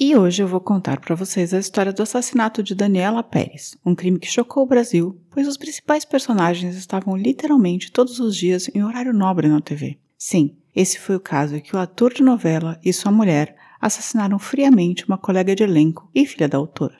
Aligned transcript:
E 0.00 0.14
hoje 0.16 0.44
eu 0.44 0.46
vou 0.46 0.60
contar 0.60 1.00
para 1.00 1.16
vocês 1.16 1.52
a 1.52 1.58
história 1.58 1.92
do 1.92 2.04
assassinato 2.04 2.62
de 2.62 2.72
Daniela 2.72 3.20
Pérez, 3.20 3.76
um 3.84 3.96
crime 3.96 4.16
que 4.20 4.30
chocou 4.30 4.62
o 4.62 4.66
Brasil, 4.66 5.20
pois 5.28 5.48
os 5.48 5.56
principais 5.56 6.04
personagens 6.04 6.76
estavam 6.76 7.16
literalmente 7.16 7.90
todos 7.90 8.20
os 8.20 8.36
dias 8.36 8.70
em 8.72 8.84
horário 8.84 9.12
nobre 9.12 9.48
na 9.48 9.60
TV. 9.60 9.98
Sim, 10.16 10.56
esse 10.72 11.00
foi 11.00 11.16
o 11.16 11.20
caso 11.20 11.56
em 11.56 11.60
que 11.60 11.74
o 11.74 11.80
ator 11.80 12.14
de 12.14 12.22
novela 12.22 12.78
e 12.84 12.92
sua 12.92 13.10
mulher 13.10 13.56
assassinaram 13.80 14.38
friamente 14.38 15.04
uma 15.04 15.18
colega 15.18 15.52
de 15.52 15.64
elenco 15.64 16.08
e 16.14 16.24
filha 16.24 16.48
da 16.48 16.58
autora. 16.58 16.96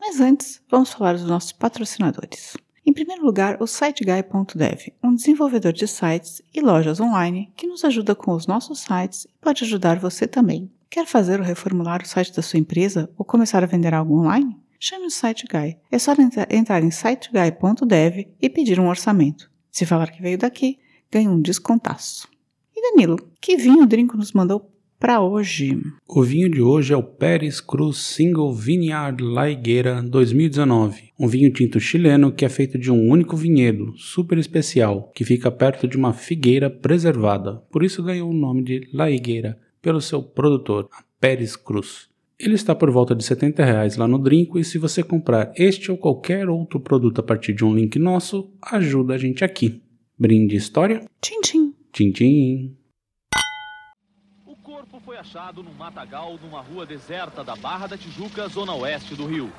Mas 0.00 0.18
antes, 0.18 0.62
vamos 0.70 0.90
falar 0.90 1.12
dos 1.12 1.26
nossos 1.26 1.52
patrocinadores. 1.52 2.56
Em 2.86 2.94
primeiro 2.94 3.26
lugar, 3.26 3.58
o 3.60 3.66
SiteGuy.dev, 3.66 4.94
um 5.04 5.14
desenvolvedor 5.14 5.74
de 5.74 5.86
sites 5.86 6.40
e 6.54 6.62
lojas 6.62 6.98
online 6.98 7.52
que 7.54 7.66
nos 7.66 7.84
ajuda 7.84 8.14
com 8.14 8.32
os 8.32 8.46
nossos 8.46 8.80
sites 8.80 9.26
e 9.26 9.38
pode 9.38 9.64
ajudar 9.64 9.98
você 9.98 10.26
também. 10.26 10.70
Quer 10.90 11.06
fazer 11.06 11.38
ou 11.38 11.44
reformular 11.44 12.02
o 12.02 12.08
site 12.08 12.34
da 12.34 12.40
sua 12.40 12.58
empresa 12.58 13.10
ou 13.18 13.24
começar 13.24 13.62
a 13.62 13.66
vender 13.66 13.92
algo 13.92 14.20
online? 14.20 14.56
Chame 14.80 15.06
o 15.06 15.10
SiteGuy. 15.10 15.76
É 15.92 15.98
só 15.98 16.14
entrar 16.50 16.82
em 16.82 16.90
siteguy.dev 16.90 18.26
e 18.40 18.48
pedir 18.48 18.80
um 18.80 18.88
orçamento. 18.88 19.50
Se 19.70 19.84
falar 19.84 20.10
que 20.10 20.22
veio 20.22 20.38
daqui, 20.38 20.78
ganha 21.12 21.30
um 21.30 21.42
descontaço. 21.42 22.26
E 22.74 22.80
Danilo, 22.80 23.18
que 23.38 23.56
vinho 23.56 23.82
o 23.82 23.86
Drinco 23.86 24.16
nos 24.16 24.32
mandou 24.32 24.72
para 24.98 25.20
hoje? 25.20 25.78
O 26.08 26.22
vinho 26.22 26.50
de 26.50 26.62
hoje 26.62 26.94
é 26.94 26.96
o 26.96 27.02
Pérez 27.02 27.60
Cruz 27.60 27.98
Single 27.98 28.54
Vineyard 28.54 29.22
La 29.22 29.50
Higuera 29.50 30.02
2019, 30.02 31.12
um 31.20 31.28
vinho 31.28 31.52
tinto 31.52 31.78
chileno 31.78 32.32
que 32.32 32.46
é 32.46 32.48
feito 32.48 32.78
de 32.78 32.90
um 32.90 33.10
único 33.10 33.36
vinhedo, 33.36 33.92
super 33.96 34.38
especial, 34.38 35.12
que 35.14 35.24
fica 35.24 35.50
perto 35.50 35.86
de 35.86 35.98
uma 35.98 36.14
figueira 36.14 36.70
preservada, 36.70 37.56
por 37.70 37.84
isso 37.84 38.02
ganhou 38.02 38.30
o 38.30 38.34
nome 38.34 38.62
de 38.62 38.88
La 38.92 39.10
Higuera 39.10 39.58
pelo 39.88 40.02
seu 40.02 40.22
produtor, 40.22 40.86
a 40.92 41.02
Pérez 41.18 41.56
Cruz. 41.56 42.10
Ele 42.38 42.54
está 42.54 42.74
por 42.74 42.90
volta 42.90 43.14
de 43.14 43.24
70 43.24 43.64
reais 43.64 43.96
lá 43.96 44.06
no 44.06 44.18
Drinco 44.18 44.58
e 44.58 44.64
se 44.64 44.76
você 44.76 45.02
comprar 45.02 45.50
este 45.56 45.90
ou 45.90 45.96
qualquer 45.96 46.46
outro 46.50 46.78
produto 46.78 47.20
a 47.20 47.22
partir 47.22 47.54
de 47.54 47.64
um 47.64 47.74
link 47.74 47.98
nosso, 47.98 48.52
ajuda 48.60 49.14
a 49.14 49.18
gente 49.18 49.42
aqui. 49.42 49.82
Brinde 50.18 50.56
história? 50.56 51.06
Tchim, 51.22 51.40
tchim. 51.40 51.74
Tchim, 51.90 52.12
tchim. 52.12 52.76
O 54.44 54.54
corpo 54.56 55.00
foi 55.00 55.16
achado 55.16 55.62
num 55.62 55.72
matagal 55.72 56.38
numa 56.44 56.60
rua 56.60 56.84
deserta 56.84 57.42
da 57.42 57.56
Barra 57.56 57.86
da 57.86 57.96
Tijuca, 57.96 58.46
zona 58.46 58.74
oeste 58.74 59.14
do 59.14 59.24
Rio. 59.24 59.50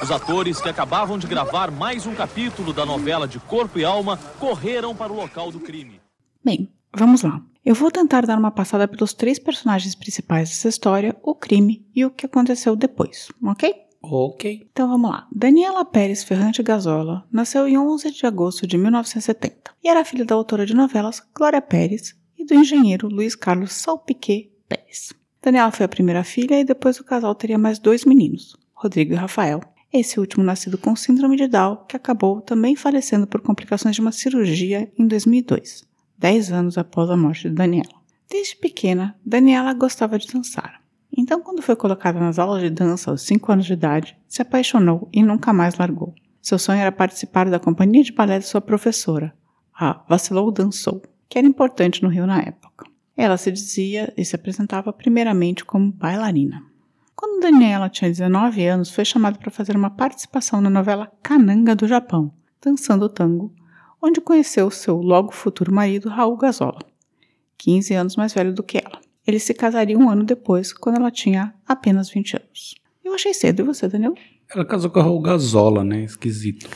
Os 0.00 0.12
atores 0.12 0.60
que 0.60 0.68
acabavam 0.68 1.18
de 1.18 1.26
gravar 1.26 1.72
mais 1.72 2.06
um 2.06 2.14
capítulo 2.14 2.72
da 2.72 2.86
novela 2.86 3.26
de 3.26 3.40
Corpo 3.40 3.80
e 3.80 3.84
Alma 3.84 4.16
correram 4.38 4.94
para 4.94 5.12
o 5.12 5.16
local 5.16 5.50
do 5.50 5.58
crime. 5.58 6.00
Bem, 6.44 6.72
vamos 6.96 7.22
lá. 7.22 7.42
Eu 7.64 7.76
vou 7.76 7.92
tentar 7.92 8.26
dar 8.26 8.36
uma 8.36 8.50
passada 8.50 8.88
pelos 8.88 9.14
três 9.14 9.38
personagens 9.38 9.94
principais 9.94 10.48
dessa 10.48 10.68
história, 10.68 11.16
o 11.22 11.32
crime 11.32 11.86
e 11.94 12.04
o 12.04 12.10
que 12.10 12.26
aconteceu 12.26 12.74
depois, 12.74 13.28
ok? 13.40 13.72
Ok. 14.02 14.66
Então 14.72 14.88
vamos 14.88 15.08
lá. 15.08 15.28
Daniela 15.30 15.84
Pérez 15.84 16.24
Ferrante 16.24 16.60
Gazola 16.60 17.24
nasceu 17.30 17.68
em 17.68 17.78
11 17.78 18.10
de 18.10 18.26
agosto 18.26 18.66
de 18.66 18.76
1970 18.76 19.70
e 19.80 19.88
era 19.88 20.04
filha 20.04 20.24
da 20.24 20.34
autora 20.34 20.66
de 20.66 20.74
novelas 20.74 21.22
Glória 21.32 21.62
Pérez 21.62 22.16
e 22.36 22.44
do 22.44 22.52
engenheiro 22.52 23.06
Luiz 23.06 23.36
Carlos 23.36 23.72
Salpiquet 23.74 24.50
Pérez. 24.68 25.12
Daniela 25.40 25.70
foi 25.70 25.86
a 25.86 25.88
primeira 25.88 26.24
filha 26.24 26.58
e 26.58 26.64
depois 26.64 26.98
o 26.98 27.04
casal 27.04 27.32
teria 27.32 27.58
mais 27.58 27.78
dois 27.78 28.04
meninos, 28.04 28.56
Rodrigo 28.74 29.12
e 29.12 29.16
Rafael. 29.16 29.60
Esse 29.92 30.18
último 30.18 30.42
nascido 30.42 30.76
com 30.76 30.96
síndrome 30.96 31.36
de 31.36 31.46
Down, 31.46 31.84
que 31.88 31.94
acabou 31.94 32.40
também 32.40 32.74
falecendo 32.74 33.24
por 33.24 33.40
complicações 33.40 33.94
de 33.94 34.00
uma 34.00 34.10
cirurgia 34.10 34.90
em 34.98 35.06
2002 35.06 35.91
dez 36.22 36.52
anos 36.52 36.78
após 36.78 37.10
a 37.10 37.16
morte 37.16 37.48
de 37.48 37.54
Daniela. 37.56 38.00
Desde 38.30 38.54
pequena, 38.54 39.16
Daniela 39.26 39.74
gostava 39.74 40.16
de 40.20 40.32
dançar. 40.32 40.80
Então, 41.14 41.42
quando 41.42 41.60
foi 41.60 41.74
colocada 41.74 42.20
nas 42.20 42.38
aulas 42.38 42.62
de 42.62 42.70
dança 42.70 43.10
aos 43.10 43.22
5 43.22 43.50
anos 43.50 43.66
de 43.66 43.72
idade, 43.72 44.16
se 44.28 44.40
apaixonou 44.40 45.08
e 45.12 45.20
nunca 45.20 45.52
mais 45.52 45.74
largou. 45.74 46.14
Seu 46.40 46.60
sonho 46.60 46.78
era 46.78 46.92
participar 46.92 47.50
da 47.50 47.58
companhia 47.58 48.04
de 48.04 48.12
balé 48.12 48.38
de 48.38 48.46
sua 48.46 48.60
professora, 48.60 49.34
a 49.74 50.04
Vacilou 50.08 50.52
Dançou, 50.52 51.02
que 51.28 51.38
era 51.38 51.46
importante 51.46 52.04
no 52.04 52.08
Rio 52.08 52.26
na 52.26 52.38
época. 52.38 52.86
Ela 53.16 53.36
se 53.36 53.50
dizia 53.50 54.14
e 54.16 54.24
se 54.24 54.36
apresentava 54.36 54.92
primeiramente 54.92 55.64
como 55.64 55.90
bailarina. 55.90 56.62
Quando 57.16 57.42
Daniela 57.42 57.90
tinha 57.90 58.08
19 58.08 58.64
anos, 58.64 58.90
foi 58.90 59.04
chamada 59.04 59.38
para 59.38 59.50
fazer 59.50 59.76
uma 59.76 59.90
participação 59.90 60.60
na 60.60 60.70
novela 60.70 61.10
Cananga 61.20 61.74
do 61.74 61.88
Japão, 61.88 62.32
dançando 62.64 63.08
tango, 63.08 63.52
onde 64.02 64.20
conheceu 64.20 64.70
seu 64.70 64.96
logo 64.96 65.32
futuro 65.32 65.72
marido, 65.72 66.08
Raul 66.08 66.36
Gazola, 66.36 66.80
15 67.58 67.94
anos 67.94 68.16
mais 68.16 68.34
velho 68.34 68.52
do 68.52 68.62
que 68.62 68.78
ela. 68.78 69.00
Eles 69.26 69.44
se 69.44 69.54
casariam 69.54 70.00
um 70.00 70.10
ano 70.10 70.24
depois, 70.24 70.72
quando 70.72 70.96
ela 70.96 71.10
tinha 71.10 71.54
apenas 71.66 72.10
20 72.10 72.36
anos. 72.36 72.74
Eu 73.04 73.14
achei 73.14 73.32
cedo, 73.32 73.60
e 73.60 73.64
você, 73.64 73.88
Daniel? 73.88 74.14
Ela 74.52 74.64
casou 74.64 74.90
com 74.90 74.98
a 74.98 75.02
Raul 75.04 75.20
Gazola, 75.20 75.84
né? 75.84 76.02
Esquisito. 76.02 76.68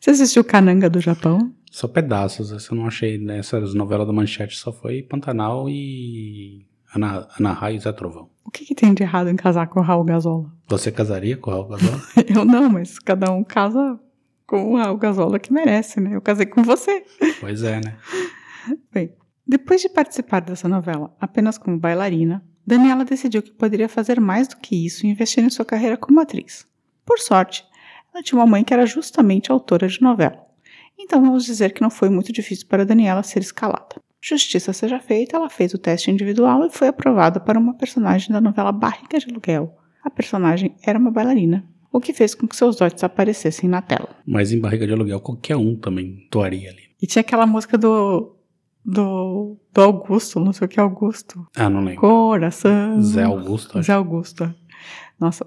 Você 0.00 0.10
assistiu 0.10 0.44
Cananga 0.44 0.88
do 0.88 1.00
Japão? 1.00 1.52
Só 1.70 1.88
pedaços, 1.88 2.52
essa 2.52 2.72
eu 2.72 2.78
não 2.78 2.86
achei 2.86 3.18
nessas 3.18 3.74
novelas 3.74 4.06
da 4.06 4.12
Manchete, 4.12 4.56
só 4.56 4.72
foi 4.72 5.02
Pantanal 5.02 5.68
e 5.68 6.64
Ana, 6.94 7.28
Ana 7.38 7.52
Raio 7.52 7.76
e 7.76 7.80
Zé 7.80 7.92
Trovão. 7.92 8.30
O 8.44 8.50
que, 8.50 8.64
que, 8.64 8.74
tem 8.74 8.94
de 8.94 9.02
errado 9.02 9.28
em 9.28 9.36
casar 9.36 9.66
com 9.66 9.80
o 9.80 9.82
Raul 9.82 10.04
Gazola? 10.04 10.50
Você 10.68 10.90
casaria 10.90 11.36
com 11.36 11.50
o 11.50 11.54
Raul 11.54 11.68
Gazola? 11.68 12.00
eu 12.34 12.44
não, 12.44 12.70
mas 12.70 12.98
cada 12.98 13.30
um 13.30 13.44
casa 13.44 14.00
com 14.48 14.72
o 14.72 14.76
Raul 14.78 14.96
Gazola 14.96 15.38
que 15.38 15.52
merece, 15.52 16.00
né? 16.00 16.16
Eu 16.16 16.22
casei 16.22 16.46
com 16.46 16.62
você. 16.62 17.04
Pois 17.38 17.62
é, 17.62 17.80
né? 17.80 17.96
Bem, 18.90 19.12
depois 19.46 19.82
de 19.82 19.90
participar 19.90 20.40
dessa 20.40 20.66
novela 20.66 21.14
apenas 21.20 21.58
como 21.58 21.78
bailarina, 21.78 22.42
Daniela 22.66 23.04
decidiu 23.04 23.42
que 23.42 23.52
poderia 23.52 23.88
fazer 23.88 24.18
mais 24.18 24.48
do 24.48 24.56
que 24.56 24.86
isso 24.86 25.04
e 25.04 25.10
investir 25.10 25.44
em 25.44 25.50
sua 25.50 25.66
carreira 25.66 25.98
como 25.98 26.18
atriz. 26.18 26.66
Por 27.04 27.18
sorte, 27.18 27.62
ela 28.12 28.22
tinha 28.22 28.38
uma 28.38 28.46
mãe 28.46 28.64
que 28.64 28.72
era 28.72 28.86
justamente 28.86 29.52
autora 29.52 29.86
de 29.86 30.00
novela. 30.00 30.46
Então 30.98 31.20
vamos 31.20 31.44
dizer 31.44 31.74
que 31.74 31.82
não 31.82 31.90
foi 31.90 32.08
muito 32.08 32.32
difícil 32.32 32.66
para 32.68 32.86
Daniela 32.86 33.22
ser 33.22 33.40
escalada. 33.40 33.96
Justiça 34.20 34.72
seja 34.72 34.98
feita, 34.98 35.36
ela 35.36 35.50
fez 35.50 35.74
o 35.74 35.78
teste 35.78 36.10
individual 36.10 36.64
e 36.64 36.70
foi 36.70 36.88
aprovada 36.88 37.38
para 37.38 37.58
uma 37.58 37.74
personagem 37.74 38.32
da 38.32 38.40
novela 38.40 38.72
Barriga 38.72 39.18
de 39.18 39.30
Aluguel. 39.30 39.76
A 40.02 40.08
personagem 40.08 40.74
era 40.82 40.98
uma 40.98 41.10
bailarina 41.10 41.68
o 41.92 42.00
que 42.00 42.12
fez 42.12 42.34
com 42.34 42.46
que 42.46 42.56
seus 42.56 42.76
dotes 42.76 43.02
aparecessem 43.02 43.68
na 43.68 43.82
tela. 43.82 44.10
Mas 44.26 44.52
em 44.52 44.60
barriga 44.60 44.86
de 44.86 44.92
aluguel, 44.92 45.20
qualquer 45.20 45.56
um 45.56 45.76
também 45.76 46.26
toaria 46.30 46.70
ali. 46.70 46.82
E 47.00 47.06
tinha 47.06 47.20
aquela 47.20 47.46
música 47.46 47.78
do. 47.78 48.36
do. 48.84 49.56
do 49.72 49.80
Augusto, 49.80 50.40
não 50.40 50.52
sei 50.52 50.66
o 50.66 50.68
que 50.68 50.78
é 50.78 50.82
Augusto. 50.82 51.46
Ah, 51.56 51.70
não 51.70 51.80
lembro. 51.80 52.00
Coração. 52.00 53.02
Zé 53.02 53.22
Augusto. 53.22 53.78
Acho. 53.78 53.86
Zé 53.86 53.92
Augusto. 53.92 54.54
Nossa, 55.18 55.46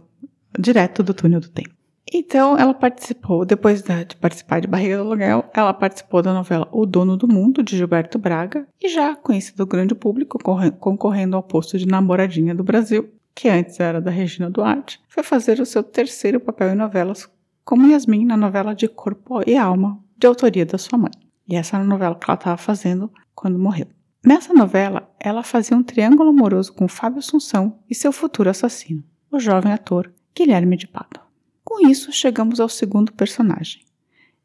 direto 0.58 1.04
do 1.04 1.14
túnel 1.14 1.40
do 1.40 1.50
tempo. 1.50 1.82
Então, 2.14 2.58
ela 2.58 2.74
participou, 2.74 3.46
depois 3.46 3.82
de 3.82 4.16
participar 4.18 4.60
de 4.60 4.68
Barriga 4.68 4.98
do 4.98 5.04
Aluguel, 5.04 5.46
ela 5.54 5.74
participou 5.74 6.22
da 6.22 6.34
novela 6.34 6.68
O 6.70 6.86
Dono 6.86 7.16
do 7.16 7.26
Mundo, 7.26 7.64
de 7.64 7.78
Gilberto 7.78 8.20
Braga, 8.20 8.68
e 8.82 8.90
já 8.90 9.16
conhecida 9.16 9.58
do 9.58 9.66
grande 9.66 9.96
público, 9.96 10.38
concorrendo 10.78 11.38
ao 11.38 11.44
posto 11.44 11.78
de 11.78 11.88
namoradinha 11.88 12.54
do 12.54 12.66
Brasil, 12.66 13.10
que 13.34 13.50
antes 13.50 13.80
era 13.80 14.02
da 14.02 14.12
Regina 14.12 14.50
Duarte, 14.50 15.00
foi 15.08 15.24
fazer 15.24 15.60
o 15.60 15.66
seu 15.66 15.84
terceiro 15.84 16.40
papel 16.40 16.70
em 16.70 16.76
novelas 16.76 17.30
como 17.64 17.88
Yasmin 17.88 18.26
na 18.26 18.36
novela 18.36 18.74
de 18.74 18.88
Corpo 18.88 19.42
e 19.48 19.56
Alma, 19.56 20.00
de 20.18 20.28
autoria 20.28 20.66
da 20.66 20.78
sua 20.78 20.98
mãe. 20.98 21.12
E 21.48 21.56
essa 21.56 21.78
era 21.78 21.84
a 21.84 21.88
novela 21.88 22.16
que 22.16 22.26
ela 22.30 22.38
estava 22.38 22.58
fazendo 22.58 23.12
quando 23.34 23.58
morreu. 23.60 23.88
Nessa 24.26 24.54
novela, 24.54 25.10
ela 25.20 25.42
fazia 25.42 25.76
um 25.76 25.84
triângulo 25.84 26.30
amoroso 26.30 26.74
com 26.74 26.88
Fábio 26.88 27.20
Assunção 27.20 27.80
e 27.90 27.96
seu 27.96 28.12
futuro 28.12 28.50
assassino, 28.50 29.04
o 29.32 29.40
jovem 29.40 29.72
ator 29.72 30.14
Guilherme 30.36 30.78
de 30.78 30.88
Pádua. 30.88 31.26
Com 31.64 31.88
isso, 31.88 32.12
chegamos 32.12 32.60
ao 32.60 32.70
segundo 32.70 33.14
personagem. 33.14 33.82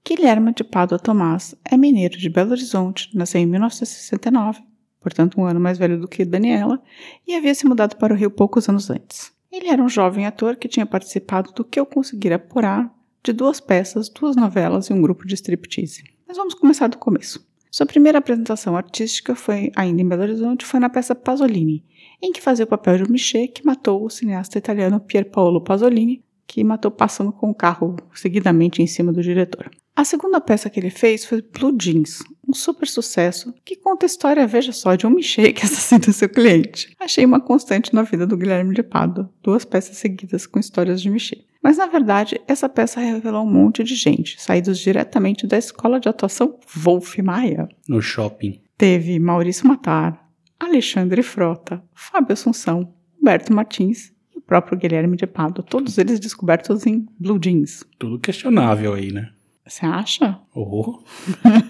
Guilherme 0.07 0.55
de 0.55 0.65
Pádua 0.65 0.99
Tomás 0.99 1.55
é 1.65 1.77
mineiro 1.77 2.17
de 2.17 2.29
Belo 2.31 2.53
Horizonte, 2.53 3.11
nasceu 3.15 3.41
em 3.41 3.47
1969 3.47 4.63
portanto 5.07 5.41
um 5.41 5.45
ano 5.45 5.61
mais 5.61 5.79
velho 5.79 6.01
do 6.01 6.09
que 6.09 6.25
Daniela, 6.25 6.83
e 7.25 7.37
havia 7.37 7.55
se 7.55 7.65
mudado 7.65 7.95
para 7.95 8.13
o 8.13 8.17
Rio 8.17 8.29
poucos 8.29 8.69
anos 8.69 8.91
antes. 8.91 9.31
Ele 9.53 9.69
era 9.69 9.81
um 9.81 9.89
jovem 9.89 10.27
ator 10.27 10.57
que 10.57 10.67
tinha 10.67 10.85
participado 10.85 11.53
do 11.53 11.65
que 11.65 11.79
eu 11.79 11.87
conseguira 11.87 12.35
apurar 12.35 12.93
de 13.23 13.33
duas 13.33 13.61
peças, 13.61 14.09
duas 14.09 14.35
novelas 14.35 14.89
e 14.89 14.93
um 14.93 15.01
grupo 15.01 15.25
de 15.25 15.35
striptease. 15.35 16.03
Mas 16.27 16.37
vamos 16.37 16.55
começar 16.55 16.89
do 16.89 16.99
começo. 16.99 17.47
Sua 17.71 17.87
primeira 17.87 18.19
apresentação 18.19 18.77
artística 18.77 19.37
foi, 19.37 19.71
ainda 19.77 20.03
em 20.03 20.09
Belo 20.09 20.23
Horizonte, 20.23 20.67
foi 20.67 20.81
na 20.81 20.91
peça 20.91 21.15
Pasolini, 21.15 21.85
em 22.21 22.33
que 22.33 22.43
fazia 22.43 22.65
o 22.65 22.69
papel 22.69 22.97
de 22.97 23.05
um 23.05 23.13
Michê 23.13 23.47
que 23.47 23.65
matou 23.65 24.05
o 24.05 24.11
cineasta 24.11 24.59
italiano 24.59 24.99
Pier 24.99 25.31
Paolo 25.31 25.61
Pasolini 25.61 26.25
que 26.49 26.65
matou 26.65 26.91
passando 26.91 27.31
com 27.33 27.51
o 27.51 27.55
carro 27.55 27.95
seguidamente 28.13 28.83
em 28.83 28.89
cima 28.89 29.13
do 29.13 29.23
diretor. 29.23 29.71
A 29.97 30.05
segunda 30.05 30.43
peça 30.43 30.69
que 30.69 30.79
ele 30.79 30.91
fez 30.91 31.25
foi 31.25 31.41
Blue 31.41 31.75
Jeans, 31.81 32.23
um 32.47 32.53
super 32.53 32.87
sucesso 32.87 33.55
que 33.65 33.75
conta 33.75 34.05
a 34.05 34.07
história, 34.07 34.47
veja 34.47 34.71
só, 34.71 34.95
de 34.95 35.07
um 35.07 35.11
Michê 35.11 35.55
que 35.55 35.65
assassina 35.65 36.13
seu 36.13 36.29
cliente. 36.29 36.95
Achei 37.01 37.25
uma 37.25 37.41
constante 37.41 37.95
na 37.95 38.03
vida 38.03 38.27
do 38.27 38.37
Guilherme 38.37 38.75
de 38.75 38.83
Pado, 38.83 39.31
duas 39.43 39.65
peças 39.65 39.97
seguidas 39.97 40.47
com 40.47 40.61
histórias 40.61 41.01
de 41.01 41.09
Michê. 41.09 41.47
Mas 41.63 41.79
na 41.79 41.87
verdade, 41.87 42.39
essa 42.47 42.69
peça 42.69 43.01
revelou 43.01 43.43
um 43.43 43.51
monte 43.51 43.83
de 43.83 43.95
gente, 43.95 44.39
saídos 44.39 44.79
diretamente 44.79 45.47
da 45.47 45.57
escola 45.57 45.99
de 45.99 46.11
atuação 46.11 46.61
Wolf 46.77 47.17
Maia. 47.21 47.67
No 47.89 48.03
shopping. 48.03 48.61
Teve 48.77 49.19
Maurício 49.19 49.67
Matar, 49.67 50.29
Alexandre 50.61 51.23
Frota, 51.23 51.83
Fábio 51.95 52.35
Assunção, 52.35 52.95
Humberto 53.19 53.51
Martins 53.51 54.13
e 54.35 54.39
o 54.39 54.43
próprio 54.43 54.77
Guilherme 54.77 55.17
de 55.17 55.27
Pado, 55.27 55.63
todos 55.63 55.97
eles 55.97 56.21
descobertos 56.21 56.85
em 56.85 57.07
Blue 57.19 57.41
Jeans. 57.43 57.83
Tudo 57.99 58.21
questionável 58.21 58.93
aí, 58.93 59.11
né? 59.11 59.31
Você 59.67 59.85
acha? 59.85 60.39
Oh. 60.55 61.01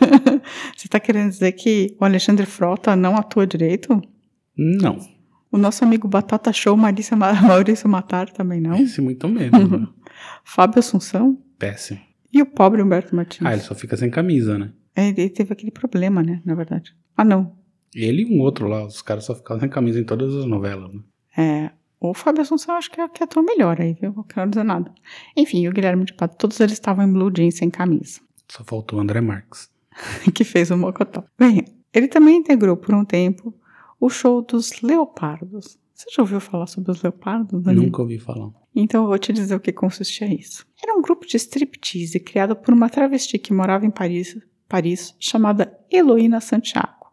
Você 0.76 0.86
tá 0.88 1.00
querendo 1.00 1.30
dizer 1.30 1.52
que 1.52 1.96
o 1.98 2.04
Alexandre 2.04 2.44
Frota 2.44 2.94
não 2.94 3.16
atua 3.16 3.46
direito? 3.46 4.02
Não. 4.56 4.98
O 5.50 5.56
nosso 5.56 5.82
amigo 5.84 6.06
Batata 6.06 6.52
Show, 6.52 6.76
Marícia, 6.76 7.16
Maurício 7.16 7.88
Matar, 7.88 8.28
também 8.30 8.60
não? 8.60 8.76
Esse 8.76 9.00
muito 9.00 9.26
menos. 9.28 9.70
né? 9.70 9.86
Fábio 10.44 10.78
Assunção? 10.78 11.38
Péssimo. 11.58 12.00
E 12.32 12.42
o 12.42 12.46
pobre 12.46 12.82
Humberto 12.82 13.16
Martins? 13.16 13.46
Ah, 13.46 13.52
ele 13.52 13.62
só 13.62 13.74
fica 13.74 13.96
sem 13.96 14.10
camisa, 14.10 14.58
né? 14.58 14.72
É, 14.94 15.08
ele 15.08 15.30
teve 15.30 15.52
aquele 15.52 15.70
problema, 15.70 16.22
né, 16.22 16.42
na 16.44 16.54
verdade. 16.54 16.94
Ah, 17.16 17.24
não. 17.24 17.56
Ele 17.94 18.22
e 18.22 18.26
um 18.36 18.40
outro 18.40 18.66
lá, 18.68 18.84
os 18.84 19.00
caras 19.00 19.24
só 19.24 19.34
ficavam 19.34 19.60
sem 19.60 19.68
camisa 19.70 19.98
em 19.98 20.04
todas 20.04 20.34
as 20.34 20.44
novelas, 20.44 20.92
né? 20.92 21.00
É, 21.38 21.70
o 22.00 22.12
Fábio 22.14 22.42
Assunção 22.42 22.74
acho 22.76 22.90
que, 22.90 23.00
é- 23.00 23.08
que 23.08 23.22
atua 23.24 23.42
melhor 23.42 23.80
aí, 23.80 23.94
viu? 23.94 24.12
Não 24.14 24.22
quero 24.22 24.50
dizer 24.50 24.64
nada. 24.64 24.92
Enfim, 25.36 25.62
e 25.62 25.68
o 25.68 25.72
Guilherme 25.72 26.04
de 26.04 26.14
Pato, 26.14 26.36
todos 26.36 26.58
eles 26.60 26.72
estavam 26.74 27.04
em 27.06 27.12
blue 27.12 27.30
jeans 27.30 27.56
sem 27.56 27.70
camisa. 27.70 28.20
Só 28.48 28.62
faltou 28.64 28.98
o 28.98 29.02
André 29.02 29.20
Marques. 29.20 29.70
que 30.34 30.44
fez 30.44 30.70
o 30.70 30.76
Mocotó. 30.76 31.24
Bem, 31.38 31.64
ele 31.92 32.06
também 32.08 32.36
integrou 32.36 32.76
por 32.76 32.94
um 32.94 33.04
tempo 33.04 33.54
o 33.98 34.10
show 34.10 34.42
dos 34.42 34.82
Leopardos. 34.82 35.78
Você 35.94 36.10
já 36.14 36.22
ouviu 36.22 36.38
falar 36.40 36.66
sobre 36.66 36.90
os 36.92 37.02
Leopardos, 37.02 37.62
Danilo? 37.62 37.86
Nunca 37.86 38.02
ouvi 38.02 38.18
falar. 38.18 38.50
Então 38.74 39.02
eu 39.04 39.08
vou 39.08 39.18
te 39.18 39.32
dizer 39.32 39.54
o 39.54 39.60
que 39.60 39.72
consistia 39.72 40.26
isso. 40.32 40.66
Era 40.82 40.94
um 40.94 41.00
grupo 41.00 41.26
de 41.26 41.36
striptease 41.38 42.20
criado 42.20 42.54
por 42.54 42.74
uma 42.74 42.90
travesti 42.90 43.38
que 43.38 43.54
morava 43.54 43.86
em 43.86 43.90
Paris, 43.90 44.36
Paris 44.68 45.14
chamada 45.18 45.74
Heloína 45.90 46.40
Santiago 46.42 47.06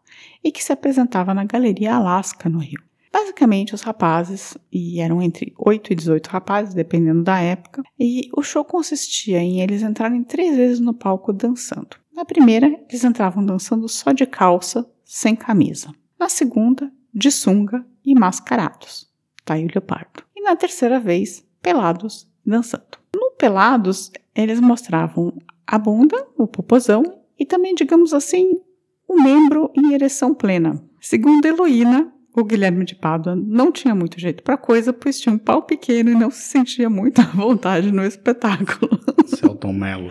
e 0.44 0.52
que 0.52 0.62
se 0.62 0.70
apresentava 0.70 1.32
na 1.32 1.44
Galeria 1.44 1.94
Alaska, 1.94 2.50
no 2.50 2.58
Rio. 2.58 2.82
Basicamente, 3.14 3.76
os 3.76 3.80
rapazes, 3.82 4.58
e 4.72 4.98
eram 5.00 5.22
entre 5.22 5.54
8 5.56 5.92
e 5.92 5.94
18 5.94 6.26
rapazes, 6.26 6.74
dependendo 6.74 7.22
da 7.22 7.38
época, 7.38 7.84
e 7.96 8.28
o 8.36 8.42
show 8.42 8.64
consistia 8.64 9.38
em 9.38 9.60
eles 9.60 9.82
entrarem 9.82 10.24
três 10.24 10.56
vezes 10.56 10.80
no 10.80 10.92
palco 10.92 11.32
dançando. 11.32 11.96
Na 12.12 12.24
primeira, 12.24 12.66
eles 12.66 13.04
entravam 13.04 13.46
dançando 13.46 13.88
só 13.88 14.10
de 14.10 14.26
calça, 14.26 14.84
sem 15.04 15.36
camisa. 15.36 15.94
Na 16.18 16.28
segunda, 16.28 16.90
de 17.14 17.30
sunga 17.30 17.86
e 18.04 18.16
mascarados. 18.16 19.08
Tá 19.44 19.54
aí 19.54 19.64
o 19.64 19.70
leopardo. 19.72 20.24
E 20.34 20.42
na 20.42 20.56
terceira 20.56 20.98
vez, 20.98 21.46
pelados, 21.62 22.28
dançando. 22.44 22.98
No 23.14 23.30
pelados, 23.38 24.10
eles 24.34 24.58
mostravam 24.58 25.32
a 25.64 25.78
bunda, 25.78 26.26
o 26.36 26.48
popozão 26.48 27.04
e 27.38 27.46
também, 27.46 27.76
digamos 27.76 28.12
assim, 28.12 28.60
o 29.06 29.22
membro 29.22 29.70
em 29.72 29.92
ereção 29.92 30.34
plena. 30.34 30.82
Segundo 31.00 31.46
Heloína, 31.46 32.13
o 32.34 32.44
Guilherme 32.44 32.84
de 32.84 32.94
Pádua 32.94 33.36
não 33.36 33.70
tinha 33.70 33.94
muito 33.94 34.18
jeito 34.18 34.42
para 34.42 34.56
coisa, 34.56 34.92
pois 34.92 35.20
tinha 35.20 35.34
um 35.34 35.38
pau 35.38 35.62
pequeno 35.62 36.10
e 36.10 36.14
não 36.14 36.30
se 36.30 36.42
sentia 36.42 36.90
muito 36.90 37.20
à 37.20 37.24
vontade 37.24 37.92
no 37.92 38.04
espetáculo. 38.04 38.98
Celton 39.26 39.72
Mello. 39.72 40.10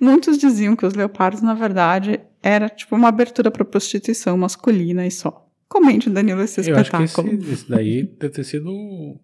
Muitos 0.00 0.38
diziam 0.38 0.74
que 0.74 0.86
os 0.86 0.94
leopardos, 0.94 1.42
na 1.42 1.54
verdade, 1.54 2.20
era 2.42 2.68
tipo 2.68 2.96
uma 2.96 3.08
abertura 3.08 3.50
para 3.50 3.64
prostituição 3.64 4.36
masculina 4.36 5.06
e 5.06 5.10
só. 5.10 5.46
Comente, 5.68 6.10
Danilo, 6.10 6.42
esse 6.42 6.68
Eu 6.68 6.76
acho 6.76 6.90
que 6.90 7.02
espetáculo. 7.02 7.34
esse, 7.34 7.52
esse 7.52 7.70
daí 7.70 8.02
deve 8.02 8.34
ter 8.34 8.44
sido 8.44 8.70
o 8.70 9.20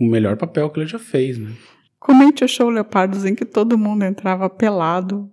melhor 0.00 0.36
papel 0.36 0.70
que 0.70 0.80
ele 0.80 0.88
já 0.88 0.98
fez, 0.98 1.38
né? 1.38 1.50
Comente 1.98 2.44
o 2.44 2.48
show 2.48 2.68
Leopardos 2.68 3.24
em 3.24 3.34
que 3.34 3.44
todo 3.44 3.78
mundo 3.78 4.04
entrava 4.04 4.50
pelado. 4.50 5.30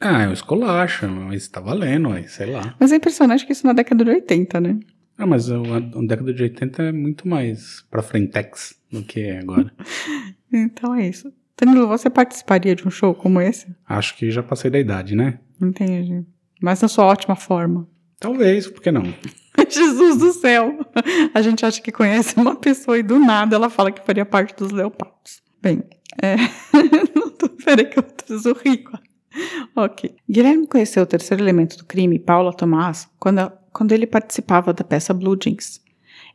Ah, 0.00 0.22
é 0.22 0.28
um 0.28 0.32
escolacho, 0.32 1.06
mas 1.08 1.46
tá 1.46 1.60
valendo, 1.60 2.10
sei 2.28 2.50
lá. 2.50 2.74
Mas 2.80 2.90
é 2.90 2.96
impressionante 2.96 3.46
que 3.46 3.52
isso 3.52 3.64
na 3.64 3.72
década 3.72 4.04
de 4.04 4.10
80, 4.10 4.60
né? 4.60 4.80
Ah, 5.18 5.26
mas 5.26 5.50
a, 5.50 5.56
a 5.56 6.06
década 6.06 6.32
de 6.32 6.42
80 6.42 6.82
é 6.82 6.92
muito 6.92 7.28
mais 7.28 7.84
pra 7.90 8.02
frentex 8.02 8.74
do 8.90 9.02
que 9.02 9.20
é 9.20 9.38
agora. 9.38 9.72
Então 10.54 10.94
é 10.94 11.08
isso. 11.08 11.32
Danilo, 11.58 11.88
você 11.88 12.10
participaria 12.10 12.74
de 12.74 12.86
um 12.86 12.90
show 12.90 13.14
como 13.14 13.40
esse? 13.40 13.74
Acho 13.88 14.14
que 14.14 14.30
já 14.30 14.42
passei 14.42 14.70
da 14.70 14.78
idade, 14.78 15.14
né? 15.14 15.38
Entendi. 15.58 16.26
Mas 16.60 16.82
na 16.82 16.88
sua 16.88 17.06
ótima 17.06 17.34
forma. 17.34 17.88
Talvez, 18.20 18.68
por 18.68 18.82
que 18.82 18.92
não? 18.92 19.02
Jesus 19.68 20.18
do 20.18 20.32
céu! 20.32 20.78
A 21.32 21.40
gente 21.40 21.64
acha 21.64 21.80
que 21.80 21.90
conhece 21.90 22.38
uma 22.38 22.54
pessoa 22.54 22.98
e 22.98 23.02
do 23.02 23.18
nada 23.18 23.56
ela 23.56 23.70
fala 23.70 23.90
que 23.90 24.04
faria 24.04 24.26
parte 24.26 24.54
dos 24.54 24.72
leopardos. 24.72 25.42
Bem, 25.62 25.82
é... 26.22 26.36
não 27.16 27.30
tô... 27.30 27.48
Peraí 27.48 27.86
que 27.86 27.98
eu 27.98 28.02
preciso 28.02 28.52
rir. 28.64 28.84
Ok. 29.74 30.14
Guilherme 30.28 30.66
conheceu 30.66 31.02
o 31.02 31.06
terceiro 31.06 31.42
elemento 31.42 31.78
do 31.78 31.84
crime, 31.84 32.18
Paula 32.18 32.52
Tomás, 32.52 33.08
quando, 33.18 33.50
quando 33.72 33.92
ele 33.92 34.06
participava 34.06 34.72
da 34.72 34.84
peça 34.84 35.12
Blue 35.14 35.36
Jeans. 35.36 35.80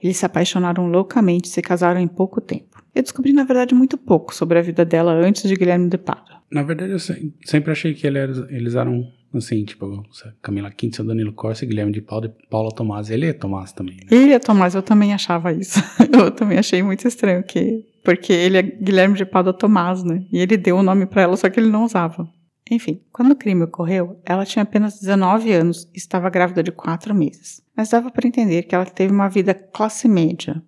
Eles 0.01 0.18
se 0.18 0.25
apaixonaram 0.25 0.88
loucamente 0.88 1.48
e 1.50 1.51
se 1.51 1.62
casaram 1.62 2.00
em 2.00 2.07
pouco 2.07 2.39
tempo. 2.39 2.84
Eu 2.94 3.01
descobri, 3.01 3.34
na 3.34 3.44
verdade, 3.44 3.74
muito 3.75 3.98
pouco 3.98 4.34
sobre 4.34 4.57
a 4.57 4.62
vida 4.62 4.84
dela 4.86 5.12
antes 5.13 5.44
de 5.48 5.56
Guilherme 5.56 5.89
de 5.89 5.98
Pádua. 5.98 6.38
Na 6.51 6.63
verdade, 6.63 6.92
eu 6.92 7.00
se- 7.00 7.34
sempre 7.45 7.72
achei 7.72 7.94
que 7.94 8.06
ele 8.07 8.18
era- 8.18 8.48
eles 8.50 8.75
eram, 8.75 9.07
assim, 9.34 9.63
tipo, 9.66 10.04
Camila 10.42 10.72
Quintz, 10.72 11.00
Danilo 11.00 11.34
Corsa, 11.34 11.66
Guilherme 11.66 11.92
de 11.92 12.01
Paula 12.01 12.28
e 12.28 12.48
Paula 12.50 12.72
Tomás. 12.72 13.10
Ele 13.10 13.25
é 13.28 13.34
Tomás 13.34 13.72
também, 13.72 13.95
né? 13.98 14.04
Ele 14.12 14.33
é 14.33 14.40
Tomás, 14.40 14.74
eu 14.75 14.81
também 14.83 15.13
achava 15.13 15.51
isso. 15.51 15.80
Eu 16.28 16.31
também 16.31 16.57
achei 16.57 16.81
muito 16.81 17.07
estranho, 17.07 17.44
que, 17.44 17.83
porque 18.04 18.31
ele 18.33 18.57
é 18.57 18.62
Guilherme 18.62 19.16
de 19.16 19.25
Pádua 19.25 19.54
Tomás, 19.54 20.04
né? 20.04 20.24
E 20.31 20.38
ele 20.40 20.57
deu 20.57 20.78
o 20.78 20.83
nome 20.83 21.06
pra 21.06 21.24
ela, 21.24 21.36
só 21.38 21.50
que 21.50 21.60
ele 21.60 21.69
não 21.69 21.83
usava. 21.86 22.28
Enfim, 22.69 23.02
quando 23.12 23.31
o 23.31 23.36
crime 23.36 23.64
ocorreu, 23.64 24.19
ela 24.25 24.46
tinha 24.46 24.64
apenas 24.64 25.00
19 25.00 25.52
anos 25.52 25.90
e 25.94 25.98
estava 25.98 26.30
grávida 26.30 26.62
de 26.62 26.72
4 26.72 27.14
meses. 27.16 27.62
Mas 27.75 27.90
dava 27.90 28.12
para 28.12 28.28
entender 28.28 28.64
que 28.64 28.75
ela 28.75 28.86
teve 28.86 29.14
uma 29.14 29.30
vida 29.30 29.54
classe 29.54 30.08
média. 30.08 30.62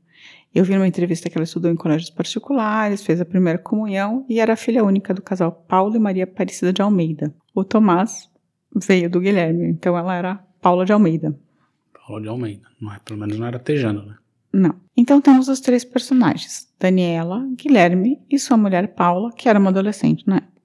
Eu 0.53 0.63
vi 0.65 0.73
numa 0.73 0.87
entrevista 0.87 1.29
que 1.29 1.37
ela 1.37 1.43
estudou 1.43 1.71
em 1.71 1.75
colégios 1.75 2.09
particulares, 2.09 3.03
fez 3.03 3.21
a 3.21 3.25
primeira 3.25 3.59
comunhão 3.59 4.25
e 4.27 4.39
era 4.39 4.53
a 4.53 4.57
filha 4.57 4.83
única 4.83 5.13
do 5.13 5.21
casal 5.21 5.51
Paulo 5.51 5.95
e 5.95 5.99
Maria 5.99 6.23
Aparecida 6.23 6.73
de 6.73 6.81
Almeida. 6.81 7.33
O 7.53 7.63
Tomás 7.63 8.29
veio 8.75 9.09
do 9.09 9.19
Guilherme, 9.19 9.67
então 9.67 9.97
ela 9.97 10.15
era 10.15 10.35
Paula 10.61 10.85
de 10.85 10.91
Almeida. 10.91 11.37
Paula 11.93 12.21
de 12.21 12.27
Almeida. 12.27 12.67
Não 12.81 12.91
é, 12.93 12.99
pelo 12.99 13.19
menos 13.19 13.37
não 13.37 13.45
era 13.45 13.59
Tejano, 13.59 14.05
né? 14.05 14.15
Não. 14.51 14.75
Então 14.97 15.21
temos 15.21 15.47
os 15.47 15.59
três 15.59 15.85
personagens: 15.85 16.67
Daniela, 16.79 17.47
Guilherme 17.55 18.19
e 18.29 18.39
sua 18.39 18.57
mulher 18.57 18.95
Paula, 18.95 19.31
que 19.31 19.47
era 19.47 19.59
uma 19.59 19.69
adolescente 19.69 20.27
na 20.27 20.37
época. 20.37 20.58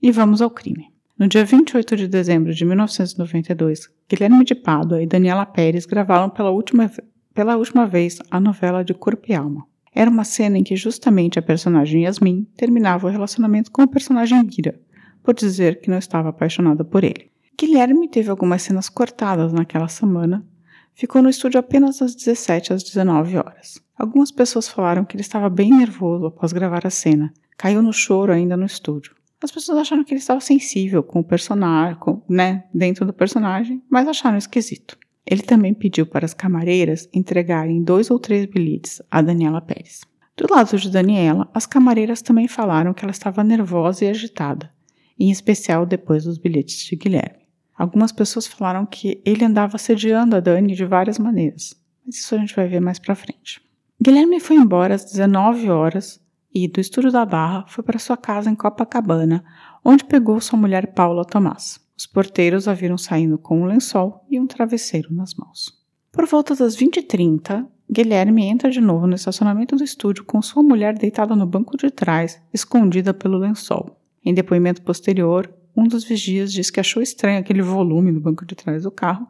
E 0.00 0.12
vamos 0.12 0.40
ao 0.40 0.48
crime. 0.48 0.92
No 1.18 1.26
dia 1.26 1.44
28 1.44 1.96
de 1.96 2.06
dezembro 2.06 2.54
de 2.54 2.64
1992, 2.64 3.88
Guilherme 4.08 4.44
de 4.44 4.54
Pádua 4.54 5.02
e 5.02 5.06
Daniela 5.08 5.44
Pérez 5.44 5.86
gravaram 5.86 6.30
pela 6.30 6.50
última, 6.50 6.88
pela 7.34 7.56
última 7.56 7.84
vez 7.84 8.20
a 8.30 8.38
novela 8.38 8.84
de 8.84 8.94
Corpo 8.94 9.24
e 9.28 9.34
Alma. 9.34 9.66
Era 9.92 10.08
uma 10.08 10.22
cena 10.22 10.56
em 10.56 10.62
que 10.62 10.76
justamente 10.76 11.36
a 11.36 11.42
personagem 11.42 12.04
Yasmin 12.04 12.46
terminava 12.56 13.08
o 13.08 13.10
relacionamento 13.10 13.72
com 13.72 13.82
o 13.82 13.88
personagem 13.88 14.40
Bira, 14.44 14.80
por 15.24 15.34
dizer 15.34 15.80
que 15.80 15.90
não 15.90 15.98
estava 15.98 16.28
apaixonada 16.28 16.84
por 16.84 17.02
ele. 17.02 17.32
Guilherme 17.58 18.08
teve 18.08 18.30
algumas 18.30 18.62
cenas 18.62 18.88
cortadas 18.88 19.52
naquela 19.52 19.88
semana, 19.88 20.46
ficou 20.94 21.20
no 21.20 21.28
estúdio 21.28 21.58
apenas 21.58 21.98
das 21.98 22.14
17 22.14 22.72
às 22.72 22.84
19 22.84 23.36
horas. 23.36 23.82
Algumas 23.98 24.30
pessoas 24.30 24.68
falaram 24.68 25.04
que 25.04 25.16
ele 25.16 25.22
estava 25.22 25.50
bem 25.50 25.76
nervoso 25.76 26.26
após 26.26 26.52
gravar 26.52 26.86
a 26.86 26.90
cena, 26.90 27.34
caiu 27.56 27.82
no 27.82 27.92
choro 27.92 28.32
ainda 28.32 28.56
no 28.56 28.64
estúdio. 28.64 29.17
As 29.42 29.52
pessoas 29.52 29.78
acharam 29.78 30.02
que 30.02 30.12
ele 30.12 30.20
estava 30.20 30.40
sensível 30.40 31.02
com 31.02 31.20
o 31.20 31.24
personagem, 31.24 31.98
com, 32.00 32.22
né, 32.28 32.64
dentro 32.74 33.06
do 33.06 33.12
personagem, 33.12 33.82
mas 33.88 34.08
acharam 34.08 34.36
esquisito. 34.36 34.98
Ele 35.24 35.42
também 35.42 35.74
pediu 35.74 36.06
para 36.06 36.24
as 36.24 36.34
camareiras 36.34 37.08
entregarem 37.12 37.82
dois 37.82 38.10
ou 38.10 38.18
três 38.18 38.46
bilhetes 38.46 39.00
a 39.10 39.22
Daniela 39.22 39.60
Pérez. 39.60 40.00
Do 40.36 40.52
lado 40.52 40.76
de 40.76 40.90
Daniela, 40.90 41.48
as 41.52 41.66
camareiras 41.66 42.22
também 42.22 42.48
falaram 42.48 42.94
que 42.94 43.04
ela 43.04 43.12
estava 43.12 43.44
nervosa 43.44 44.04
e 44.04 44.08
agitada, 44.08 44.72
em 45.18 45.30
especial 45.30 45.84
depois 45.84 46.24
dos 46.24 46.38
bilhetes 46.38 46.84
de 46.84 46.96
Guilherme. 46.96 47.46
Algumas 47.76 48.10
pessoas 48.10 48.46
falaram 48.46 48.86
que 48.86 49.20
ele 49.24 49.44
andava 49.44 49.76
assediando 49.76 50.34
a 50.34 50.40
Dani 50.40 50.74
de 50.74 50.84
várias 50.84 51.18
maneiras, 51.18 51.76
mas 52.04 52.16
isso 52.16 52.34
a 52.34 52.38
gente 52.38 52.56
vai 52.56 52.66
ver 52.66 52.80
mais 52.80 52.98
pra 52.98 53.14
frente. 53.14 53.60
Guilherme 54.00 54.40
foi 54.40 54.56
embora 54.56 54.94
às 54.94 55.04
19 55.04 55.68
horas 55.70 56.20
e, 56.54 56.66
do 56.68 56.80
estúdio 56.80 57.12
da 57.12 57.24
Barra, 57.24 57.64
foi 57.68 57.84
para 57.84 57.98
sua 57.98 58.16
casa 58.16 58.50
em 58.50 58.54
Copacabana, 58.54 59.44
onde 59.84 60.04
pegou 60.04 60.40
sua 60.40 60.58
mulher 60.58 60.94
Paula 60.94 61.24
Tomás. 61.24 61.80
Os 61.96 62.06
porteiros 62.06 62.68
a 62.68 62.74
viram 62.74 62.96
saindo 62.96 63.38
com 63.38 63.62
um 63.62 63.64
lençol 63.64 64.24
e 64.30 64.38
um 64.38 64.46
travesseiro 64.46 65.12
nas 65.12 65.34
mãos. 65.34 65.76
Por 66.12 66.26
volta 66.26 66.54
das 66.54 66.76
20h30, 66.76 67.66
Guilherme 67.90 68.44
entra 68.44 68.70
de 68.70 68.80
novo 68.80 69.06
no 69.06 69.14
estacionamento 69.14 69.74
do 69.74 69.82
estúdio 69.82 70.24
com 70.24 70.42
sua 70.42 70.62
mulher 70.62 70.96
deitada 70.96 71.34
no 71.34 71.46
banco 71.46 71.76
de 71.76 71.90
trás, 71.90 72.40
escondida 72.52 73.14
pelo 73.14 73.38
lençol. 73.38 73.98
Em 74.24 74.34
depoimento 74.34 74.82
posterior, 74.82 75.52
um 75.76 75.84
dos 75.84 76.04
vigias 76.04 76.52
diz 76.52 76.70
que 76.70 76.80
achou 76.80 77.02
estranho 77.02 77.38
aquele 77.38 77.62
volume 77.62 78.12
no 78.12 78.20
banco 78.20 78.44
de 78.44 78.54
trás 78.54 78.82
do 78.82 78.90
carro, 78.90 79.26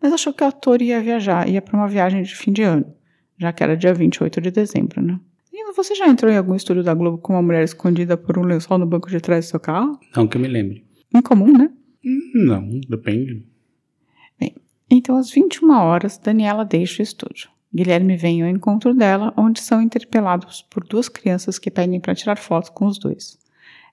mas 0.00 0.12
achou 0.12 0.32
que 0.32 0.42
o 0.42 0.46
ator 0.46 0.82
ia 0.82 1.00
viajar, 1.00 1.48
ia 1.48 1.62
para 1.62 1.76
uma 1.76 1.86
viagem 1.86 2.22
de 2.22 2.34
fim 2.34 2.52
de 2.52 2.62
ano, 2.62 2.86
já 3.38 3.52
que 3.52 3.62
era 3.62 3.76
dia 3.76 3.94
28 3.94 4.40
de 4.40 4.50
dezembro, 4.50 5.00
né? 5.02 5.20
E 5.70 5.72
você 5.72 5.94
já 5.94 6.08
entrou 6.08 6.32
em 6.32 6.36
algum 6.36 6.56
estúdio 6.56 6.82
da 6.82 6.92
Globo 6.92 7.18
com 7.18 7.34
uma 7.34 7.42
mulher 7.42 7.62
escondida 7.62 8.16
por 8.16 8.36
um 8.36 8.42
lençol 8.42 8.76
no 8.76 8.86
banco 8.86 9.08
de 9.08 9.20
trás 9.20 9.46
do 9.46 9.50
seu 9.50 9.60
carro? 9.60 10.00
Não 10.16 10.26
que 10.26 10.36
eu 10.36 10.40
me 10.40 10.48
lembre. 10.48 10.84
Incomum, 11.14 11.56
né? 11.56 11.70
Não, 12.34 12.68
depende. 12.88 13.46
Então, 14.90 15.16
às 15.16 15.30
21 15.30 15.70
horas, 15.70 16.18
Daniela 16.18 16.64
deixa 16.64 17.00
o 17.00 17.04
estúdio. 17.04 17.48
Guilherme 17.72 18.16
vem 18.16 18.42
ao 18.42 18.48
encontro 18.48 18.92
dela, 18.92 19.32
onde 19.36 19.60
são 19.60 19.80
interpelados 19.80 20.62
por 20.62 20.82
duas 20.82 21.08
crianças 21.08 21.60
que 21.60 21.70
pedem 21.70 22.00
para 22.00 22.16
tirar 22.16 22.36
fotos 22.36 22.70
com 22.70 22.86
os 22.86 22.98
dois. 22.98 23.38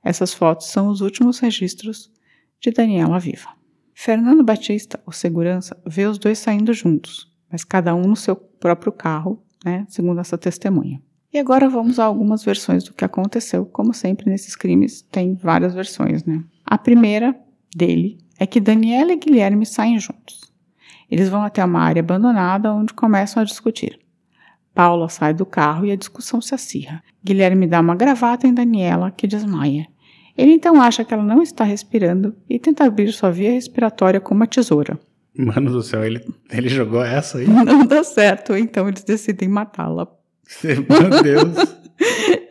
Essas 0.04 0.34
fotos 0.34 0.66
são 0.66 0.88
os 0.88 1.02
últimos 1.02 1.38
registros 1.38 2.12
de 2.60 2.72
Daniela 2.72 3.20
viva. 3.20 3.50
Fernando 3.94 4.44
Batista, 4.44 5.00
o 5.06 5.12
segurança, 5.12 5.80
vê 5.86 6.08
os 6.08 6.18
dois 6.18 6.40
saindo 6.40 6.74
juntos, 6.74 7.32
mas 7.52 7.64
cada 7.64 7.94
um 7.94 8.08
no 8.08 8.16
seu 8.16 8.36
próprio 8.36 8.92
carro, 8.92 9.44
né, 9.64 9.86
segundo 9.88 10.20
essa 10.20 10.40
testemunha. 10.40 11.00
E 11.38 11.40
agora 11.40 11.70
vamos 11.70 12.00
a 12.00 12.04
algumas 12.06 12.44
versões 12.44 12.84
do 12.84 12.96
que 12.96 13.06
aconteceu. 13.06 13.64
Como 13.64 13.94
sempre 13.94 14.28
nesses 14.28 14.56
crimes, 14.56 15.04
tem 15.04 15.36
várias 15.36 15.72
versões, 15.76 16.26
né? 16.26 16.44
A 16.66 16.80
primeira 16.80 17.40
dele 17.76 18.18
é 18.40 18.48
que 18.48 18.60
Daniela 18.60 19.14
e 19.14 19.18
Guilherme 19.18 19.64
saem 19.64 20.00
juntos. 20.00 20.52
Eles 21.08 21.30
vão 21.30 21.44
até 21.44 21.64
uma 21.64 21.80
área 21.80 22.00
abandonada 22.00 22.74
onde 22.74 22.92
começam 22.92 23.40
a 23.40 23.46
discutir. 23.46 24.00
Paula 24.74 25.10
sai 25.10 25.32
do 25.32 25.46
carro 25.46 25.86
e 25.86 25.92
a 25.92 25.96
discussão 25.96 26.42
se 26.42 26.56
acirra. 26.56 27.04
Guilherme 27.24 27.68
dá 27.68 27.82
uma 27.82 27.94
gravata 27.94 28.48
em 28.48 28.54
Daniela, 28.56 29.12
que 29.12 29.28
desmaia. 29.28 29.86
Ele 30.36 30.54
então 30.54 30.82
acha 30.82 31.06
que 31.06 31.14
ela 31.14 31.24
não 31.24 31.44
está 31.44 31.64
respirando 31.64 32.36
e 32.50 32.58
tenta 32.58 32.84
abrir 32.84 33.12
sua 33.12 33.30
via 33.30 33.52
respiratória 33.52 34.20
com 34.20 34.34
uma 34.34 34.48
tesoura. 34.48 35.00
Mano 35.38 35.70
do 35.70 35.84
céu, 35.84 36.04
ele, 36.04 36.20
ele 36.50 36.68
jogou 36.68 37.06
essa 37.06 37.38
aí? 37.38 37.48
Não 37.48 37.86
dá 37.86 38.04
certo, 38.04 38.58
então 38.58 38.88
eles 38.88 39.04
decidem 39.04 39.48
matá-la. 39.48 40.17
Meu 40.64 41.24
Deus. 41.24 41.78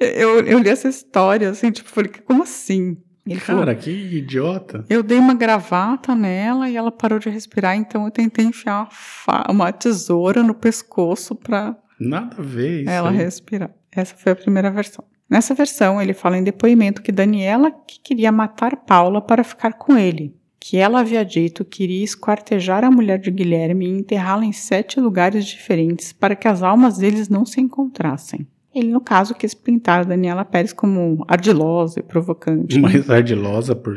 Eu, 0.00 0.40
eu 0.40 0.58
li 0.58 0.68
essa 0.68 0.88
história 0.88 1.48
assim, 1.48 1.70
tipo, 1.70 1.88
falei, 1.88 2.10
como 2.26 2.42
assim? 2.42 2.96
Ele 3.24 3.40
falou, 3.40 3.62
Cara, 3.62 3.74
que 3.76 3.90
idiota. 3.90 4.84
Eu 4.88 5.02
dei 5.02 5.18
uma 5.18 5.34
gravata 5.34 6.14
nela 6.14 6.68
e 6.68 6.76
ela 6.76 6.90
parou 6.90 7.18
de 7.18 7.28
respirar, 7.30 7.76
então 7.76 8.04
eu 8.04 8.10
tentei 8.10 8.44
enfiar 8.44 8.88
uma, 9.26 9.46
uma 9.50 9.72
tesoura 9.72 10.42
no 10.42 10.52
pescoço 10.54 11.34
pra 11.34 11.76
Nada 11.98 12.36
a 12.38 12.42
ver 12.42 12.82
isso. 12.82 12.90
ela 12.90 13.10
aí. 13.10 13.16
respirar. 13.16 13.70
Essa 13.90 14.14
foi 14.16 14.32
a 14.32 14.36
primeira 14.36 14.70
versão. 14.70 15.04
Nessa 15.28 15.54
versão, 15.54 16.00
ele 16.00 16.12
fala 16.12 16.36
em 16.38 16.44
depoimento 16.44 17.02
que 17.02 17.10
Daniela 17.10 17.70
que 17.70 18.00
queria 18.00 18.30
matar 18.30 18.76
Paula 18.76 19.20
para 19.20 19.42
ficar 19.42 19.72
com 19.74 19.96
ele, 19.96 20.34
que 20.68 20.78
ela 20.78 20.99
havia 20.99 21.25
dito 21.25 21.64
que 21.64 21.85
iria 21.85 22.02
esquartejar 22.02 22.82
a 22.82 22.90
mulher 22.90 23.20
de 23.20 23.30
Guilherme 23.30 23.87
e 23.87 23.88
enterrá-la 23.88 24.44
em 24.44 24.50
sete 24.50 24.99
lugares 24.99 25.46
diferentes 25.46 26.12
para 26.12 26.35
que 26.35 26.49
as 26.49 26.61
almas 26.61 26.99
deles 26.99 27.28
não 27.28 27.46
se 27.46 27.61
encontrassem. 27.61 28.49
Ele, 28.75 28.90
no 28.90 29.00
caso, 29.00 29.32
quis 29.32 29.54
pintar 29.54 30.04
Daniela 30.04 30.44
Pérez 30.44 30.73
como 30.73 31.25
ardilosa 31.28 32.00
e 32.00 32.02
provocante. 32.02 32.76
Mais 32.82 33.08
ardilosa 33.08 33.76
por. 33.76 33.94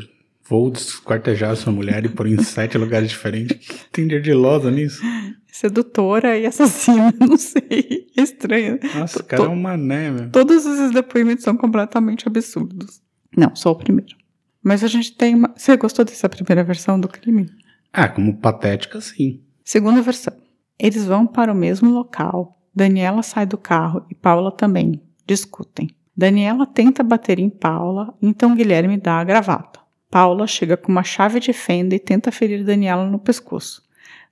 Vou 0.48 0.70
desquartejar 0.70 1.56
sua 1.56 1.74
mulher 1.74 2.06
e 2.06 2.10
pôr 2.10 2.28
em 2.28 2.42
sete 2.44 2.78
lugares 2.78 3.10
diferentes. 3.10 3.58
Tem 3.92 4.08
de 4.08 4.18
ardilosa 4.18 4.70
nisso? 4.70 5.02
Sedutora 5.52 6.38
e 6.38 6.46
assassina, 6.46 7.12
não 7.20 7.36
sei. 7.36 8.08
Estranho. 8.16 8.78
Nossa, 8.96 9.22
o 9.22 9.24
cara 9.24 9.44
é 9.44 9.48
um 9.48 9.56
mané, 9.56 10.12
meu. 10.12 10.30
Todos 10.30 10.64
esses 10.68 10.92
depoimentos 10.92 11.44
são 11.44 11.58
completamente 11.58 12.28
absurdos. 12.28 13.02
Não, 13.36 13.56
só 13.56 13.72
o 13.72 13.76
primeiro. 13.76 14.19
Mas 14.64 14.84
a 14.84 14.88
gente 14.88 15.16
tem 15.16 15.36
uma. 15.36 15.54
Você 15.56 15.76
gostou 15.78 16.04
dessa 16.04 16.30
primeira 16.30 16.64
versão 16.64 17.00
do 17.00 17.08
crime? 17.08 17.50
Ah, 17.92 18.08
como 18.08 18.38
patética, 18.38 19.00
sim. 19.02 19.42
Segunda 19.64 20.02
versão. 20.02 20.34
Eles 20.78 21.06
vão 21.06 21.26
para 21.26 21.52
o 21.52 21.56
mesmo 21.56 21.90
local. 21.92 22.60
Daniela 22.74 23.24
sai 23.24 23.46
do 23.46 23.58
carro 23.58 24.06
e 24.10 24.16
Paula 24.16 24.52
também. 24.52 25.02
Discutem. 25.28 25.90
Daniela 26.16 26.66
tenta 26.66 27.04
bater 27.04 27.40
em 27.40 27.50
Paula, 27.50 28.14
então 28.22 28.56
Guilherme 28.56 28.98
dá 28.98 29.20
a 29.20 29.24
gravata. 29.24 29.80
Paula 30.10 30.48
chega 30.48 30.76
com 30.76 30.92
uma 30.92 31.04
chave 31.04 31.40
de 31.40 31.54
fenda 31.54 31.96
e 31.96 32.00
tenta 32.00 32.32
ferir 32.32 32.64
Daniela 32.64 33.06
no 33.06 33.20
pescoço. 33.20 33.84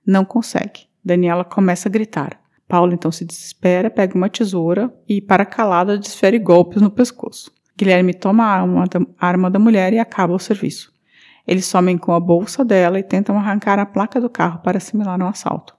Não 0.06 0.24
consegue. 0.24 0.86
Daniela 1.04 1.44
começa 1.44 1.88
a 1.88 1.92
gritar. 1.92 2.40
Paula 2.66 2.92
então 2.92 3.10
se 3.10 3.24
desespera, 3.24 3.88
pega 3.88 4.14
uma 4.14 4.28
tesoura 4.28 4.92
e, 5.08 5.20
para 5.20 5.46
calada, 5.46 5.96
desfere 5.96 6.38
golpes 6.38 6.82
no 6.82 6.90
pescoço. 6.90 7.50
Guilherme 7.78 8.12
toma 8.12 8.44
a 8.44 8.60
arma 8.60 8.84
da, 8.86 9.00
a 9.18 9.26
arma 9.26 9.50
da 9.50 9.58
mulher 9.58 9.92
e 9.92 9.98
acaba 10.00 10.34
o 10.34 10.38
serviço. 10.38 10.92
Eles 11.46 11.64
somem 11.64 11.96
com 11.96 12.12
a 12.12 12.20
bolsa 12.20 12.64
dela 12.64 12.98
e 12.98 13.02
tentam 13.02 13.38
arrancar 13.38 13.78
a 13.78 13.86
placa 13.86 14.20
do 14.20 14.28
carro 14.28 14.58
para 14.60 14.78
assimilar 14.78 15.18
um 15.22 15.26
assalto. 15.28 15.74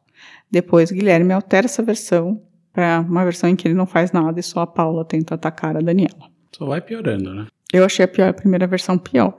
Depois, 0.49 0.91
Guilherme 0.91 1.33
altera 1.33 1.65
essa 1.65 1.83
versão 1.83 2.41
para 2.73 3.01
uma 3.01 3.23
versão 3.23 3.49
em 3.49 3.55
que 3.55 3.67
ele 3.67 3.75
não 3.75 3.85
faz 3.85 4.11
nada 4.11 4.39
e 4.39 4.43
só 4.43 4.61
a 4.61 4.67
Paula 4.67 5.03
tenta 5.05 5.35
atacar 5.35 5.75
a 5.77 5.81
Daniela. 5.81 6.29
Só 6.55 6.65
vai 6.65 6.81
piorando, 6.81 7.33
né? 7.33 7.45
Eu 7.71 7.85
achei 7.85 8.05
a, 8.05 8.07
pior- 8.07 8.29
a 8.29 8.33
primeira 8.33 8.65
versão 8.65 8.97
pior. 8.97 9.35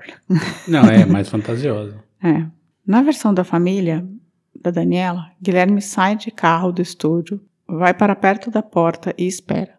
Não, 0.68 0.84
é 0.84 1.04
mais 1.06 1.28
fantasiosa. 1.28 1.96
É. 2.22 2.44
Na 2.86 3.00
versão 3.02 3.32
da 3.32 3.42
família 3.44 4.06
da 4.54 4.70
Daniela, 4.70 5.30
Guilherme 5.40 5.80
sai 5.80 6.16
de 6.16 6.30
carro 6.30 6.70
do 6.70 6.82
estúdio, 6.82 7.40
vai 7.66 7.94
para 7.94 8.14
perto 8.14 8.50
da 8.50 8.62
porta 8.62 9.14
e 9.16 9.26
espera. 9.26 9.72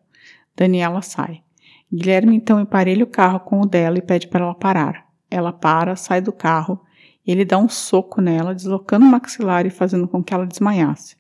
Daniela 0.58 1.04
sai. 1.04 1.42
Guilherme 1.94 2.36
então 2.36 2.60
emparelha 2.60 3.04
o 3.04 3.08
carro 3.08 3.40
com 3.42 3.62
o 3.62 3.66
dela 3.66 3.98
e 3.98 4.02
pede 4.02 4.28
para 4.28 4.46
ela 4.46 4.56
parar. 4.56 5.06
Ela 5.30 5.52
para, 5.52 5.96
sai 5.96 6.22
do 6.22 6.32
carro 6.32 6.80
e 7.26 7.32
ele 7.32 7.46
dá 7.46 7.58
um 7.58 7.70
soco 7.70 8.22
nela, 8.22 8.56
deslocando 8.56 9.06
o 9.06 9.10
maxilar 9.10 9.66
e 9.66 9.70
fazendo 9.70 10.08
com 10.08 10.24
que 10.24 10.34
ela 10.34 10.46
desmaiasse. 10.46 11.16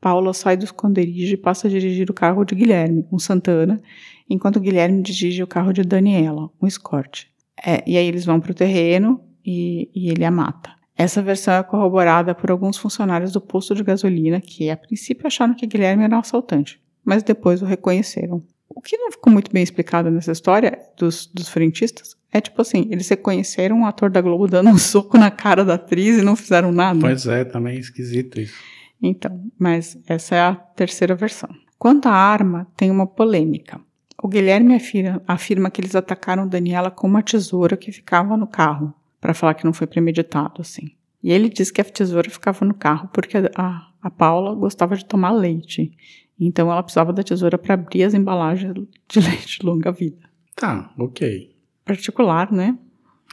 Paula 0.00 0.32
sai 0.32 0.56
do 0.56 0.64
esconderijo 0.64 1.34
e 1.34 1.36
passa 1.36 1.66
a 1.66 1.70
dirigir 1.70 2.10
o 2.10 2.14
carro 2.14 2.44
de 2.44 2.54
Guilherme, 2.54 3.06
um 3.12 3.18
Santana, 3.18 3.80
enquanto 4.28 4.60
Guilherme 4.60 5.02
dirige 5.02 5.42
o 5.42 5.46
carro 5.46 5.72
de 5.72 5.82
Daniela, 5.82 6.50
um 6.60 6.66
Escort. 6.66 7.26
É, 7.64 7.82
e 7.86 7.98
aí 7.98 8.06
eles 8.06 8.24
vão 8.24 8.40
para 8.40 8.52
o 8.52 8.54
terreno 8.54 9.20
e, 9.44 9.90
e 9.94 10.08
ele 10.10 10.24
a 10.24 10.30
mata. 10.30 10.70
Essa 10.96 11.22
versão 11.22 11.54
é 11.54 11.62
corroborada 11.62 12.34
por 12.34 12.50
alguns 12.50 12.76
funcionários 12.76 13.32
do 13.32 13.40
posto 13.40 13.74
de 13.74 13.82
gasolina 13.82 14.40
que, 14.40 14.70
a 14.70 14.76
princípio, 14.76 15.26
acharam 15.26 15.54
que 15.54 15.66
Guilherme 15.66 16.04
era 16.04 16.16
um 16.16 16.20
assaltante, 16.20 16.80
mas 17.04 17.22
depois 17.22 17.62
o 17.62 17.66
reconheceram. 17.66 18.42
O 18.74 18.80
que 18.80 18.96
não 18.96 19.10
ficou 19.10 19.32
muito 19.32 19.50
bem 19.52 19.62
explicado 19.62 20.10
nessa 20.10 20.32
história 20.32 20.78
dos, 20.96 21.26
dos 21.26 21.48
frentistas 21.48 22.16
é 22.32 22.40
tipo 22.40 22.62
assim: 22.62 22.88
eles 22.90 23.08
reconheceram 23.08 23.80
um 23.80 23.86
ator 23.86 24.10
da 24.10 24.20
Globo 24.20 24.46
dando 24.46 24.70
um 24.70 24.78
soco 24.78 25.18
na 25.18 25.30
cara 25.30 25.64
da 25.64 25.74
atriz 25.74 26.18
e 26.18 26.22
não 26.22 26.36
fizeram 26.36 26.72
nada. 26.72 27.00
Pois 27.00 27.26
é, 27.26 27.44
também 27.44 27.76
é 27.76 27.80
esquisito 27.80 28.40
isso. 28.40 28.54
Então, 29.02 29.42
mas 29.58 29.98
essa 30.06 30.34
é 30.34 30.40
a 30.40 30.54
terceira 30.54 31.14
versão. 31.14 31.48
Quanto 31.78 32.06
à 32.06 32.12
arma, 32.12 32.66
tem 32.76 32.90
uma 32.90 33.06
polêmica. 33.06 33.80
O 34.22 34.28
Guilherme 34.28 34.74
afirma, 34.74 35.22
afirma 35.26 35.70
que 35.70 35.80
eles 35.80 35.96
atacaram 35.96 36.46
Daniela 36.46 36.90
com 36.90 37.06
uma 37.06 37.22
tesoura 37.22 37.76
que 37.76 37.90
ficava 37.90 38.36
no 38.36 38.46
carro, 38.46 38.94
para 39.18 39.32
falar 39.32 39.54
que 39.54 39.64
não 39.64 39.72
foi 39.72 39.86
premeditado, 39.86 40.60
assim. 40.60 40.90
E 41.22 41.32
ele 41.32 41.48
diz 41.48 41.70
que 41.70 41.80
a 41.80 41.84
tesoura 41.84 42.28
ficava 42.28 42.64
no 42.66 42.74
carro 42.74 43.08
porque 43.12 43.38
a, 43.56 43.88
a 44.02 44.10
Paula 44.10 44.54
gostava 44.54 44.94
de 44.94 45.04
tomar 45.06 45.30
leite. 45.30 45.92
Então 46.40 46.72
ela 46.72 46.82
precisava 46.82 47.12
da 47.12 47.22
tesoura 47.22 47.58
para 47.58 47.74
abrir 47.74 48.02
as 48.02 48.14
embalagens 48.14 48.72
de 49.08 49.20
leite 49.20 49.64
longa 49.64 49.92
vida. 49.92 50.28
Tá, 50.56 50.92
ok. 50.98 51.54
Particular, 51.84 52.50
né? 52.50 52.78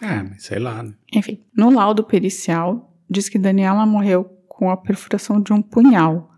É, 0.02 0.24
mas 0.24 0.44
sei 0.44 0.60
lá, 0.60 0.84
né? 0.84 0.94
Enfim, 1.14 1.42
no 1.56 1.70
laudo 1.70 2.04
pericial, 2.04 2.94
diz 3.10 3.30
que 3.30 3.40
Daniela 3.40 3.86
morreu 3.86 4.26
com 4.48 4.70
a 4.70 4.78
perfuração 4.78 5.42
de 5.42 5.54
um 5.54 5.62
punhal, 5.62 6.32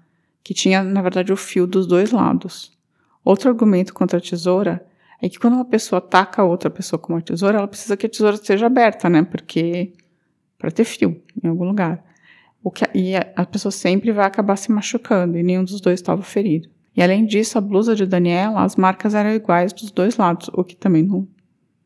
que 0.44 0.54
tinha, 0.54 0.84
na 0.84 1.02
verdade, 1.02 1.34
o 1.34 1.38
fio 1.38 1.66
dos 1.66 1.88
dois 1.88 2.12
lados. 2.12 2.78
Outro 3.24 3.50
argumento 3.50 3.94
contra 3.94 4.18
a 4.18 4.22
tesoura 4.22 4.86
é 5.22 5.28
que 5.28 5.38
quando 5.38 5.56
uma 5.56 5.66
pessoa 5.66 6.00
ataca 6.00 6.44
outra 6.44 6.70
pessoa 6.70 7.00
com 7.00 7.14
uma 7.14 7.22
tesoura, 7.22 7.58
ela 7.58 7.68
precisa 7.68 7.98
que 7.98 8.06
a 8.06 8.10
tesoura 8.10 8.36
esteja 8.36 8.68
aberta, 8.68 9.10
né? 9.10 9.24
Porque. 9.24 9.94
para 10.58 10.72
ter 10.72 10.86
fio 10.86 11.22
em 11.44 11.48
algum 11.48 11.66
lugar. 11.66 12.04
O 12.64 12.70
que, 12.70 12.86
e 12.94 13.16
a, 13.16 13.46
pessoa 13.46 13.72
sempre 13.72 14.12
vai 14.12 14.26
acabar 14.26 14.56
se 14.58 14.72
machucando, 14.72 15.38
e 15.38 15.44
nenhum 15.44 15.64
dos 15.64 15.80
dois 15.80 16.00
estava 16.00 16.22
ferido. 16.22 16.70
E 16.96 17.02
além 17.02 17.26
disso, 17.26 17.58
a 17.58 17.62
blusa 17.62 17.96
de 17.96 18.06
Daniela, 18.06 18.62
as 18.62 18.76
marcas 18.76 19.16
eram 19.16 19.32
iguais 19.32 19.72
dos 19.72 19.92
dois 19.92 20.18
lados, 20.18 20.50
o 20.54 20.64
que 20.64 20.76
também 20.76 21.04
não, 21.04 21.28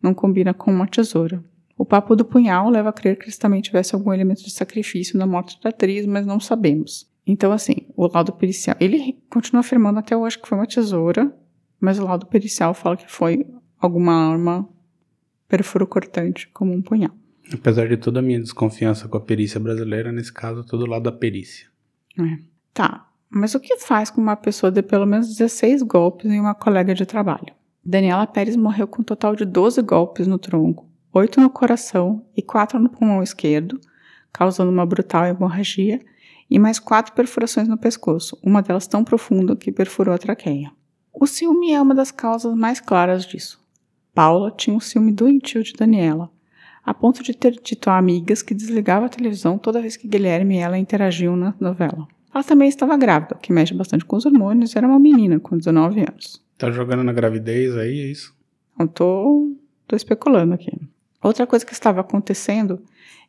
não 0.01 0.13
combina 0.13 0.53
com 0.53 0.71
uma 0.71 0.87
tesoura. 0.87 1.43
O 1.77 1.85
papo 1.85 2.15
do 2.15 2.25
punhal 2.25 2.69
leva 2.69 2.89
a 2.89 2.93
crer 2.93 3.17
que 3.17 3.25
eles 3.25 3.37
também 3.37 3.61
tivessem 3.61 3.97
algum 3.97 4.13
elemento 4.13 4.43
de 4.43 4.51
sacrifício 4.51 5.17
na 5.17 5.27
morte 5.27 5.59
da 5.61 5.69
atriz, 5.69 6.05
mas 6.05 6.25
não 6.25 6.39
sabemos. 6.39 7.11
Então, 7.25 7.51
assim, 7.51 7.87
o 7.95 8.07
laudo 8.07 8.33
pericial. 8.33 8.75
Ele 8.79 9.21
continua 9.29 9.61
afirmando 9.61 9.99
até 9.99 10.15
hoje 10.15 10.37
que 10.37 10.47
foi 10.47 10.57
uma 10.57 10.67
tesoura, 10.67 11.33
mas 11.79 11.99
o 11.99 12.03
laudo 12.03 12.25
pericial 12.25 12.73
fala 12.73 12.97
que 12.97 13.09
foi 13.09 13.45
alguma 13.79 14.31
arma 14.31 14.67
perfuro-cortante, 15.47 16.47
como 16.49 16.73
um 16.73 16.81
punhal. 16.81 17.11
Apesar 17.51 17.87
de 17.87 17.97
toda 17.97 18.19
a 18.19 18.21
minha 18.21 18.39
desconfiança 18.39 19.07
com 19.07 19.17
a 19.17 19.21
perícia 19.21 19.59
brasileira, 19.59 20.11
nesse 20.11 20.31
caso, 20.31 20.63
todo 20.63 20.85
lado 20.85 21.03
da 21.03 21.11
perícia. 21.11 21.67
É. 22.19 22.37
Tá, 22.73 23.07
Mas 23.29 23.55
o 23.55 23.59
que 23.59 23.77
faz 23.77 24.09
com 24.09 24.21
uma 24.21 24.35
pessoa 24.35 24.71
dê 24.71 24.81
pelo 24.81 25.05
menos 25.05 25.27
16 25.27 25.81
golpes 25.81 26.29
em 26.29 26.39
uma 26.39 26.53
colega 26.53 26.93
de 26.93 27.05
trabalho? 27.05 27.53
Daniela 27.83 28.25
Pérez 28.25 28.55
morreu 28.55 28.87
com 28.87 29.01
um 29.01 29.05
total 29.05 29.35
de 29.35 29.43
12 29.43 29.81
golpes 29.81 30.27
no 30.27 30.37
tronco, 30.37 30.87
8 31.11 31.41
no 31.41 31.49
coração 31.49 32.25
e 32.35 32.41
4 32.41 32.79
no 32.79 32.89
pulmão 32.89 33.21
esquerdo, 33.21 33.79
causando 34.31 34.71
uma 34.71 34.85
brutal 34.85 35.25
hemorragia, 35.25 35.99
e 36.49 36.59
mais 36.59 36.79
4 36.79 37.13
perfurações 37.13 37.67
no 37.67 37.77
pescoço, 37.77 38.37
uma 38.43 38.61
delas 38.61 38.87
tão 38.87 39.03
profunda 39.03 39.55
que 39.55 39.71
perfurou 39.71 40.13
a 40.13 40.17
traqueia. 40.17 40.71
O 41.11 41.25
ciúme 41.25 41.71
é 41.71 41.81
uma 41.81 41.95
das 41.95 42.11
causas 42.11 42.55
mais 42.55 42.79
claras 42.79 43.25
disso. 43.25 43.63
Paula 44.13 44.51
tinha 44.51 44.75
um 44.75 44.79
ciúme 44.79 45.11
doentio 45.11 45.63
de 45.63 45.73
Daniela, 45.73 46.29
a 46.85 46.93
ponto 46.93 47.23
de 47.23 47.33
ter 47.33 47.59
dito 47.61 47.89
a 47.89 47.97
amigas 47.97 48.41
que 48.41 48.53
desligava 48.53 49.05
a 49.05 49.09
televisão 49.09 49.57
toda 49.57 49.81
vez 49.81 49.95
que 49.95 50.07
Guilherme 50.07 50.55
e 50.55 50.59
ela 50.59 50.77
interagiam 50.77 51.35
na 51.35 51.53
novela. 51.59 52.07
Ela 52.33 52.43
também 52.43 52.67
estava 52.67 52.97
grávida, 52.97 53.35
o 53.35 53.39
que 53.39 53.53
mexe 53.53 53.73
bastante 53.73 54.03
com 54.03 54.15
os 54.15 54.25
hormônios, 54.25 54.73
e 54.73 54.77
era 54.77 54.87
uma 54.87 54.99
menina 54.99 55.39
com 55.39 55.57
19 55.57 56.01
anos. 56.01 56.43
Tá 56.57 56.71
jogando 56.71 57.03
na 57.03 57.13
gravidez 57.13 57.75
aí, 57.77 57.99
é 57.99 58.11
isso? 58.11 58.35
Eu 58.79 58.87
tô, 58.87 59.55
tô 59.87 59.95
especulando 59.95 60.53
aqui. 60.53 60.71
Outra 61.21 61.47
coisa 61.47 61.65
que 61.65 61.73
estava 61.73 62.01
acontecendo 62.01 62.81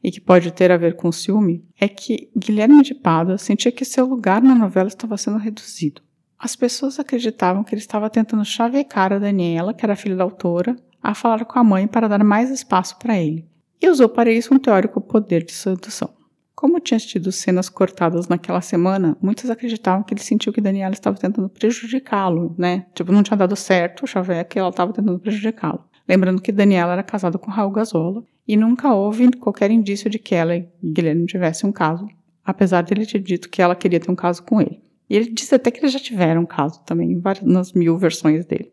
e 0.02 0.11
que 0.11 0.20
pode 0.20 0.50
ter 0.50 0.73
a 0.73 0.76
ver 0.76 0.96
com 0.96 1.08
o 1.08 1.12
ciúme 1.12 1.64
é 1.78 1.87
que 1.87 2.28
Guilherme 2.37 2.82
de 2.82 2.94
Pada 2.94 3.38
sentia 3.38 3.70
que 3.70 3.84
seu 3.84 4.06
lugar 4.06 4.42
na 4.42 4.54
novela 4.54 4.88
estava 4.88 5.16
sendo 5.16 5.38
reduzido. 5.38 6.02
As 6.38 6.56
pessoas 6.56 6.99
acreditavam 6.99 7.62
que 7.62 7.75
ele 7.75 7.80
estava 7.80 8.11
tentando 8.11 8.44
chavecar 8.44 9.12
a 9.12 9.18
Daniela, 9.18 9.73
que 9.73 9.84
era 9.84 9.96
filha 9.96 10.16
da 10.16 10.25
autora, 10.25 10.76
a 11.04 11.14
falar 11.14 11.44
com 11.44 11.58
a 11.58 11.62
mãe 11.62 11.87
para 11.87 12.08
dar 12.08 12.25
mais 12.25 12.50
espaço 12.50 12.99
para 12.99 13.20
ele, 13.20 13.46
e 13.80 13.88
usou 13.90 14.08
para 14.08 14.32
isso 14.32 14.54
um 14.54 14.58
teórico 14.58 15.02
poder 15.02 15.44
de 15.44 15.52
sedução. 15.52 16.08
Como 16.54 16.80
tinha 16.80 16.99
tido 16.99 17.30
cenas 17.30 17.68
cortadas 17.68 18.26
naquela 18.26 18.62
semana, 18.62 19.14
muitos 19.20 19.50
acreditavam 19.50 20.02
que 20.02 20.14
ele 20.14 20.23
sentiu 20.23 20.50
que 20.50 20.62
Daniela 20.62 20.94
estava 20.94 21.18
tentando 21.18 21.50
prejudicá-lo, 21.50 22.54
né? 22.56 22.87
Tipo, 22.94 23.12
não 23.12 23.23
tinha 23.23 23.37
dado 23.37 23.54
certo 23.54 24.04
o 24.04 24.06
chaveco 24.06 24.56
e 24.56 24.58
ela 24.58 24.70
estava 24.70 24.94
tentando 24.94 25.18
prejudicá-lo. 25.18 25.84
Lembrando 26.08 26.40
que 26.40 26.50
Daniela 26.50 26.94
era 26.94 27.02
casada 27.02 27.37
com 27.37 27.50
Raul 27.50 27.70
Gazola 27.70 28.25
e 28.49 28.56
nunca 28.56 28.94
houve 28.94 29.30
qualquer 29.32 29.70
indício 29.70 30.08
de 30.08 30.18
que 30.18 30.34
ela 30.34 30.56
e 30.56 30.66
Guilherme 30.82 31.26
tivessem 31.26 31.68
um 31.68 31.73
caso, 31.73 32.08
apesar 32.42 32.82
dele 32.82 33.04
ter 33.04 33.18
dito 33.18 33.50
que 33.50 33.61
ela 33.61 33.76
queria 33.76 34.00
ter 34.00 34.11
um 34.11 34.16
caso 34.16 34.42
com 34.42 34.58
ele. 34.58 34.80
E 35.11 35.16
ele 35.16 35.30
disse 35.30 35.54
até 35.54 35.70
que 35.70 35.80
eles 35.80 35.92
já 35.92 35.99
tiveram 35.99 36.42
um 36.42 36.46
caso 36.46 36.80
também, 36.87 37.20
nas 37.42 37.75
mil 37.75 37.99
versões 37.99 38.46
dele. 38.46 38.73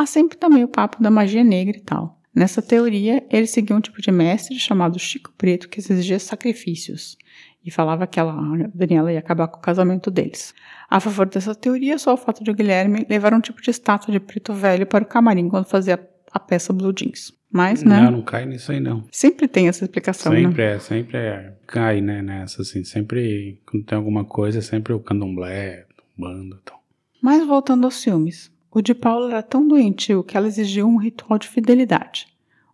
Há 0.00 0.06
sempre 0.06 0.38
também 0.38 0.64
o 0.64 0.68
papo 0.68 1.02
da 1.02 1.10
magia 1.10 1.44
negra 1.44 1.76
e 1.76 1.80
tal. 1.82 2.18
Nessa 2.34 2.62
teoria, 2.62 3.22
ele 3.28 3.46
seguia 3.46 3.76
um 3.76 3.82
tipo 3.82 4.00
de 4.00 4.10
mestre 4.10 4.58
chamado 4.58 4.98
Chico 4.98 5.30
Preto 5.36 5.68
que 5.68 5.78
exigia 5.78 6.18
sacrifícios 6.18 7.18
e 7.62 7.70
falava 7.70 8.06
que 8.06 8.18
ela, 8.18 8.34
Daniela 8.74 9.12
ia 9.12 9.18
acabar 9.18 9.46
com 9.48 9.58
o 9.58 9.60
casamento 9.60 10.10
deles. 10.10 10.54
A 10.88 11.00
favor 11.00 11.28
dessa 11.28 11.54
teoria, 11.54 11.98
só 11.98 12.14
o 12.14 12.16
fato 12.16 12.42
de 12.42 12.50
Guilherme 12.50 13.04
levar 13.10 13.34
um 13.34 13.42
tipo 13.42 13.60
de 13.60 13.70
estátua 13.70 14.10
de 14.10 14.18
preto 14.18 14.54
velho 14.54 14.86
para 14.86 15.04
o 15.04 15.06
camarim 15.06 15.50
quando 15.50 15.66
fazia 15.66 16.00
a 16.32 16.40
peça 16.40 16.72
Blue 16.72 16.94
Jeans. 16.96 17.34
Mas, 17.52 17.82
né? 17.82 18.00
Não, 18.00 18.10
não 18.12 18.22
cai 18.22 18.46
nisso 18.46 18.72
aí 18.72 18.80
não. 18.80 19.04
Sempre 19.12 19.48
tem 19.48 19.68
essa 19.68 19.84
explicação, 19.84 20.32
sempre 20.32 20.64
né? 20.64 20.76
é, 20.76 20.78
sempre 20.78 21.18
é. 21.18 21.52
Cai, 21.66 22.00
né, 22.00 22.22
nessa, 22.22 22.62
assim. 22.62 22.84
Sempre, 22.84 23.60
quando 23.70 23.84
tem 23.84 23.98
alguma 23.98 24.24
coisa, 24.24 24.60
é 24.60 24.62
sempre 24.62 24.94
o 24.94 25.00
candomblé, 25.00 25.84
o 26.16 26.22
bando 26.22 26.56
e 26.56 26.64
tal. 26.64 26.82
Mas 27.20 27.46
voltando 27.46 27.84
aos 27.84 28.02
filmes. 28.02 28.50
O 28.70 28.80
de 28.80 28.94
Paula 28.94 29.30
era 29.30 29.42
tão 29.42 29.66
doentio 29.66 30.22
que 30.22 30.36
ela 30.36 30.46
exigiu 30.46 30.86
um 30.86 30.96
ritual 30.96 31.38
de 31.38 31.48
fidelidade. 31.48 32.26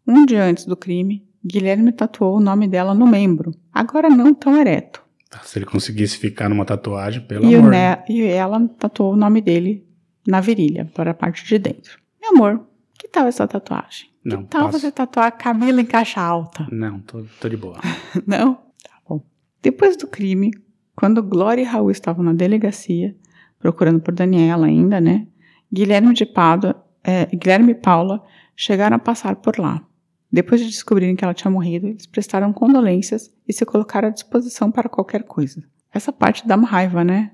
Um 0.07 0.25
dia 0.27 0.45
antes 0.45 0.67
do 0.67 0.77
crime, 0.77 1.27
Guilherme 1.45 1.93
tatuou 1.93 2.37
o 2.37 2.41
nome 2.41 2.69
dela 2.69 2.95
no 2.95 3.07
membro, 3.07 3.53
agora 3.73 4.09
não 4.11 4.35
tão 4.35 4.57
ereto. 4.61 5.03
Se 5.43 5.59
ele 5.59 5.67
conseguisse 5.67 6.17
ficar 6.19 6.49
numa 6.49 6.65
tatuagem, 6.65 7.23
pelo 7.23 7.47
E, 7.51 7.55
amor. 7.57 7.71
ne- 7.71 8.03
e 8.09 8.23
ela 8.23 8.67
tatuou 8.79 9.13
o 9.13 9.17
nome 9.17 9.41
dele 9.41 9.87
na 10.27 10.41
virilha, 10.41 10.91
para 10.95 11.11
a 11.11 11.15
parte 11.15 11.45
de 11.45 11.59
dentro. 11.59 11.99
Meu 12.21 12.31
amor, 12.33 12.67
que 12.99 13.09
tal 13.09 13.27
essa 13.27 13.47
tatuagem? 13.47 14.09
Não, 14.25 14.43
que 14.43 14.49
tal 14.51 14.71
você 14.73 14.91
tatuar 14.91 15.31
Camila 15.37 15.81
em 15.81 15.85
caixa 15.87 16.21
alta? 16.21 16.67
Não, 16.71 16.99
tô, 17.01 17.25
tô 17.41 17.49
de 17.49 17.57
boa. 17.57 17.79
Não? 18.27 18.55
Tá 18.83 18.95
bom. 19.09 19.23
Depois 19.63 19.97
do 19.97 20.07
crime, 20.07 20.51
quando 20.97 21.23
Glória 21.23 21.63
e 21.63 21.65
Raul 21.65 21.91
estavam 21.91 22.25
na 22.25 22.33
delegacia, 22.33 23.15
procurando 23.59 24.01
por 24.01 24.13
Daniela 24.15 24.67
ainda, 24.67 25.01
né? 25.01 25.27
Guilherme 25.73 26.15
de 26.15 26.25
Pádua, 26.27 26.85
é, 27.03 27.27
Guilherme 27.27 27.73
e 27.73 27.75
Paula 27.75 28.23
chegaram 28.55 28.97
a 28.97 28.99
passar 29.01 29.37
por 29.37 29.59
lá. 29.59 29.85
Depois 30.33 30.61
de 30.61 30.67
descobrirem 30.67 31.15
que 31.17 31.25
ela 31.25 31.35
tinha 31.35 31.51
morrido, 31.51 31.87
eles 31.87 32.07
prestaram 32.07 32.53
condolências 32.53 33.33
e 33.47 33.53
se 33.53 33.65
colocaram 33.65 34.09
à 34.09 34.11
disposição 34.11 34.71
para 34.71 34.89
qualquer 34.89 35.23
coisa. 35.23 35.63
Essa 35.93 36.13
parte 36.13 36.47
dá 36.47 36.57
uma 36.57 36.67
raiva, 36.67 37.05
né? 37.05 37.33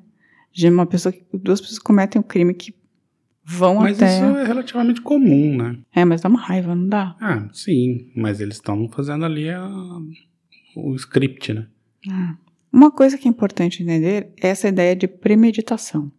De 0.52 0.68
uma 0.68 0.86
pessoa 0.86 1.12
que 1.12 1.24
duas 1.34 1.60
pessoas 1.60 1.78
cometem 1.78 2.20
um 2.20 2.22
crime 2.22 2.52
que 2.54 2.74
vão 3.44 3.76
Mas 3.76 3.96
até. 3.96 4.14
isso 4.14 4.24
é 4.38 4.44
relativamente 4.46 5.00
comum, 5.00 5.56
né? 5.56 5.78
É, 5.94 6.04
mas 6.04 6.20
dá 6.20 6.28
uma 6.28 6.40
raiva, 6.40 6.74
não 6.74 6.86
dá? 6.86 7.16
Ah, 7.20 7.48
sim. 7.52 8.10
Mas 8.14 8.40
eles 8.40 8.56
estão 8.56 8.88
fazendo 8.88 9.24
ali 9.24 9.48
a- 9.48 9.68
o 10.76 10.94
script, 10.94 11.52
né? 11.54 11.66
Ah. 12.10 12.36
Uma 12.72 12.90
coisa 12.90 13.18
que 13.18 13.26
é 13.26 13.30
importante 13.30 13.82
entender 13.82 14.32
é 14.40 14.48
essa 14.48 14.68
ideia 14.68 14.94
de 14.94 15.06
premeditação. 15.08 16.12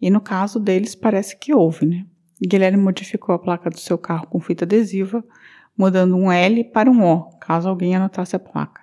E 0.00 0.10
no 0.10 0.20
caso 0.20 0.60
deles, 0.60 0.94
parece 0.94 1.36
que 1.36 1.54
houve, 1.54 1.86
né? 1.86 2.06
Guilherme 2.40 2.82
modificou 2.82 3.34
a 3.34 3.38
placa 3.38 3.68
do 3.68 3.78
seu 3.78 3.98
carro 3.98 4.26
com 4.28 4.40
fita 4.40 4.64
adesiva, 4.64 5.24
mudando 5.76 6.16
um 6.16 6.30
L 6.30 6.64
para 6.64 6.90
um 6.90 7.04
O, 7.04 7.24
caso 7.38 7.68
alguém 7.68 7.96
anotasse 7.96 8.36
a 8.36 8.38
placa. 8.38 8.82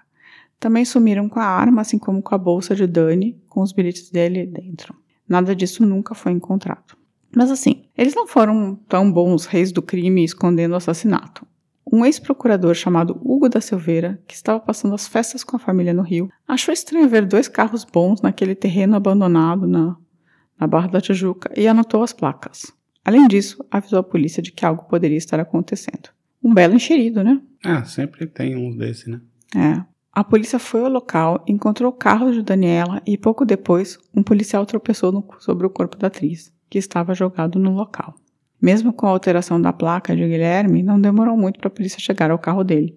Também 0.60 0.84
sumiram 0.84 1.30
com 1.30 1.40
a 1.40 1.46
arma, 1.46 1.82
assim 1.82 1.98
como 1.98 2.22
com 2.22 2.34
a 2.36 2.38
bolsa 2.38 2.76
de 2.76 2.88
Dani, 2.88 3.42
com 3.48 3.62
os 3.62 3.72
bilhetes 3.72 4.10
dele 4.10 4.46
dentro. 4.46 4.96
Nada 5.28 5.56
disso 5.56 5.86
nunca 5.86 6.14
foi 6.14 6.32
encontrado. 6.32 6.98
Mas 7.36 7.52
assim, 7.52 7.86
eles 7.98 8.16
não 8.16 8.28
foram 8.28 8.76
tão 8.88 9.12
bons 9.12 9.46
reis 9.46 9.72
do 9.72 9.82
crime 9.82 10.24
escondendo 10.24 10.74
o 10.74 10.78
assassinato. 10.78 11.46
Um 11.92 12.06
ex-procurador 12.06 12.74
chamado 12.74 13.20
Hugo 13.24 13.48
da 13.48 13.62
Silveira, 13.62 14.20
que 14.28 14.34
estava 14.34 14.60
passando 14.60 14.96
as 14.96 15.08
festas 15.08 15.44
com 15.44 15.56
a 15.56 15.60
família 15.60 15.94
no 15.94 16.02
Rio, 16.02 16.30
achou 16.48 16.74
estranho 16.74 17.08
ver 17.08 17.26
dois 17.26 17.48
carros 17.48 17.86
bons 17.86 18.22
naquele 18.22 18.56
terreno 18.56 18.96
abandonado 18.96 19.68
na, 19.68 19.96
na 20.60 20.68
Barra 20.68 20.88
da 20.88 21.02
Tijuca 21.02 21.52
e 21.56 21.68
anotou 21.68 22.04
as 22.04 22.14
placas. 22.14 22.72
Além 23.04 23.28
disso, 23.28 23.64
avisou 23.70 24.00
a 24.00 24.04
polícia 24.04 24.42
de 24.42 24.52
que 24.52 24.66
algo 24.66 24.84
poderia 24.90 25.18
estar 25.18 25.40
acontecendo. 25.40 26.10
Um 26.44 26.54
belo 26.54 26.74
enxerido, 26.76 27.24
né? 27.24 27.40
Ah, 27.64 27.84
sempre 27.84 28.26
tem 28.28 28.56
uns 28.56 28.76
desses, 28.76 29.08
né? 29.08 29.20
É. 29.56 29.84
A 30.12 30.24
polícia 30.24 30.58
foi 30.58 30.82
ao 30.82 30.90
local, 30.90 31.44
encontrou 31.48 31.90
o 31.90 31.94
carro 31.96 32.32
de 32.32 32.42
Daniela 32.42 33.02
e 33.06 33.18
pouco 33.18 33.44
depois, 33.46 34.00
um 34.16 34.24
policial 34.24 34.66
tropeçou 34.66 35.12
no- 35.12 35.28
sobre 35.40 35.68
o 35.68 35.70
corpo 35.70 35.98
da 35.98 36.08
atriz, 36.08 36.54
que 36.70 36.78
estava 36.78 37.14
jogado 37.14 37.60
no 37.60 37.74
local. 37.74 38.16
Mesmo 38.62 38.94
com 38.94 39.06
a 39.06 39.10
alteração 39.10 39.62
da 39.62 39.74
placa 39.74 40.16
de 40.16 40.26
Guilherme, 40.26 40.82
não 40.82 41.00
demorou 41.00 41.36
muito 41.36 41.60
para 41.60 41.68
a 41.68 41.72
polícia 41.72 42.00
chegar 42.00 42.32
ao 42.32 42.40
carro 42.40 42.64
dele, 42.64 42.96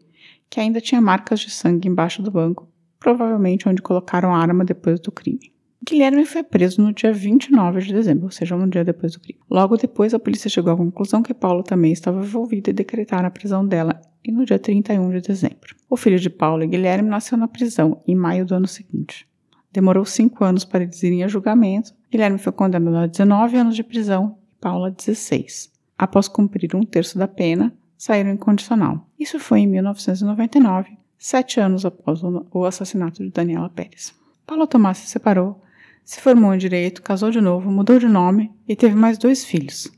que 0.49 0.61
ainda 0.61 0.81
tinha 0.81 1.01
marcas 1.01 1.41
de 1.41 1.51
sangue 1.51 1.89
embaixo 1.89 2.23
do 2.23 2.31
banco, 2.31 2.69
provavelmente 3.01 3.69
onde 3.69 3.83
colocaram 3.83 4.35
a 4.35 4.39
arma 4.39 4.65
depois 4.65 5.01
do 5.01 5.11
crime. 5.11 5.53
Guilherme 5.89 6.27
foi 6.27 6.43
preso 6.43 6.83
no 6.83 6.93
dia 6.93 7.11
29 7.11 7.81
de 7.81 7.95
dezembro, 7.95 8.27
ou 8.27 8.31
seja, 8.31 8.55
um 8.55 8.69
dia 8.69 8.85
depois 8.85 9.15
do 9.15 9.21
crime. 9.21 9.41
Logo 9.49 9.75
depois, 9.79 10.13
a 10.13 10.19
polícia 10.19 10.51
chegou 10.51 10.71
à 10.71 10.77
conclusão 10.77 11.23
que 11.23 11.33
Paula 11.33 11.63
também 11.63 11.93
estava 11.93 12.21
envolvida 12.21 12.69
e 12.69 12.75
decretaram 12.75 13.27
a 13.27 13.31
prisão 13.31 13.67
dela 13.67 13.99
e 14.23 14.31
no 14.31 14.45
dia 14.45 14.59
31 14.59 15.11
de 15.13 15.23
dezembro. 15.23 15.75
O 15.89 15.97
filho 15.97 16.19
de 16.19 16.29
Paula 16.29 16.65
e 16.65 16.69
Guilherme 16.69 17.09
nasceu 17.09 17.39
na 17.39 17.49
prisão 17.49 18.03
em 18.07 18.15
maio 18.15 18.45
do 18.45 18.55
ano 18.55 18.67
seguinte. 18.67 19.27
Demorou 19.73 20.05
cinco 20.05 20.45
anos 20.45 20.63
para 20.63 20.83
eles 20.83 21.03
irem 21.03 21.25
a 21.25 21.29
julgamento. 21.29 21.95
Guilherme 22.11 22.37
foi 22.37 22.53
condenado 22.53 22.97
a 22.97 23.07
19 23.07 23.57
anos 23.57 23.75
de 23.75 23.83
prisão 23.83 24.37
e 24.53 24.61
Paula 24.61 24.89
a 24.89 24.91
16. 24.91 25.73
Após 25.97 26.29
cumprir 26.29 26.77
um 26.77 26.83
terço 26.83 27.17
da 27.17 27.27
pena, 27.27 27.75
saíram 27.97 28.31
em 28.31 28.37
condicional. 28.37 29.09
Isso 29.19 29.41
foi 29.41 29.61
em 29.61 29.67
1999, 29.67 30.99
sete 31.17 31.59
anos 31.61 31.87
após 31.87 32.21
o 32.23 32.65
assassinato 32.67 33.25
de 33.25 33.31
Daniela 33.31 33.71
Pérez. 33.71 34.15
Paula 34.47 34.67
Tomás 34.67 34.99
se 34.99 35.07
separou, 35.07 35.63
se 36.09 36.23
formou 36.23 36.55
em 36.55 36.59
direito, 36.59 37.03
casou 37.03 37.31
de 37.31 37.39
novo, 37.39 37.71
mudou 37.71 37.99
de 37.99 38.09
nome 38.09 38.51
e 38.67 38.75
teve 38.75 38.95
mais 38.95 39.19
dois 39.19 39.45
filhos. 39.45 39.93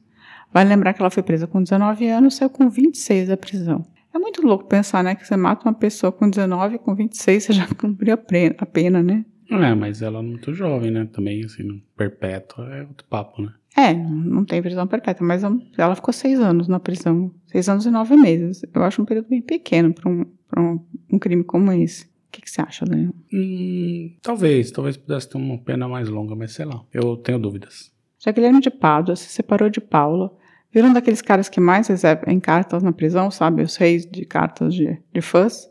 Vale 0.53 0.69
lembrar 0.69 0.93
que 0.93 1.01
ela 1.01 1.09
foi 1.09 1.23
presa 1.23 1.47
com 1.47 1.63
19 1.63 2.09
anos 2.09 2.35
saiu 2.35 2.51
com 2.51 2.69
26 2.69 3.29
da 3.29 3.37
prisão. 3.37 3.87
É 4.13 4.19
muito 4.19 4.45
louco 4.45 4.65
pensar, 4.65 5.05
né, 5.05 5.15
que 5.15 5.25
você 5.25 5.37
mata 5.37 5.69
uma 5.69 5.73
pessoa 5.73 6.11
com 6.11 6.29
19 6.29 6.75
e 6.75 6.79
com 6.81 6.97
26 6.97 7.45
você 7.45 7.53
já 7.53 7.69
cumpriu 7.79 8.15
a 8.15 8.67
pena, 8.67 9.01
né? 9.05 9.25
É, 9.49 9.73
mas 9.73 10.03
ela 10.03 10.19
é 10.19 10.23
muito 10.23 10.53
jovem, 10.53 10.91
né? 10.91 11.09
Também, 11.13 11.45
assim, 11.45 11.63
no 11.63 11.81
perpétuo 11.97 12.65
é 12.65 12.83
outro 12.83 13.07
papo, 13.09 13.43
né? 13.43 13.53
É, 13.77 13.95
não 13.95 14.11
não 14.11 14.45
tem 14.45 14.61
prisão 14.61 14.89
perpétua, 14.89 15.25
mas 15.25 15.45
ela 15.79 15.95
ficou 15.95 16.13
seis 16.13 16.41
anos 16.41 16.67
na 16.67 16.81
prisão. 16.81 17.33
Seis 17.47 17.69
anos 17.69 17.87
e 17.87 17.91
nove 17.91 18.17
meses. 18.17 18.65
Eu 18.75 18.83
acho 18.83 19.01
um 19.01 19.05
período 19.05 19.29
bem 19.29 19.41
pequeno 19.41 19.95
para 19.95 20.11
um, 20.11 20.25
pra 20.49 20.61
um, 20.61 20.85
um 21.13 21.19
crime 21.21 21.45
como 21.45 21.71
esse. 21.71 22.10
O 22.31 22.33
que, 22.33 22.43
que 22.43 22.51
você 22.51 22.63
acha, 22.63 22.85
Daniel? 22.85 23.13
Hum, 23.33 24.15
talvez, 24.23 24.71
talvez 24.71 24.97
pudesse 24.97 25.29
ter 25.29 25.37
uma 25.37 25.59
pena 25.59 25.89
mais 25.89 26.09
longa, 26.09 26.37
mas 26.37 26.53
sei 26.53 26.65
lá. 26.65 26.81
Eu 26.95 27.17
tenho 27.17 27.41
dúvidas. 27.41 27.91
Já 28.21 28.31
Guilherme 28.31 28.61
de 28.61 28.71
Pádua 28.71 29.17
se 29.17 29.29
separou 29.29 29.69
de 29.69 29.81
Paula, 29.81 30.33
viram 30.73 30.93
daqueles 30.93 31.21
caras 31.21 31.49
que 31.49 31.59
mais 31.59 31.89
recebem 31.89 32.39
cartas 32.39 32.85
na 32.85 32.93
prisão, 32.93 33.33
sabe? 33.33 33.63
Os 33.63 33.75
reis 33.75 34.07
de 34.07 34.25
cartas 34.25 34.73
de, 34.73 34.97
de 35.13 35.21
fãs. 35.21 35.69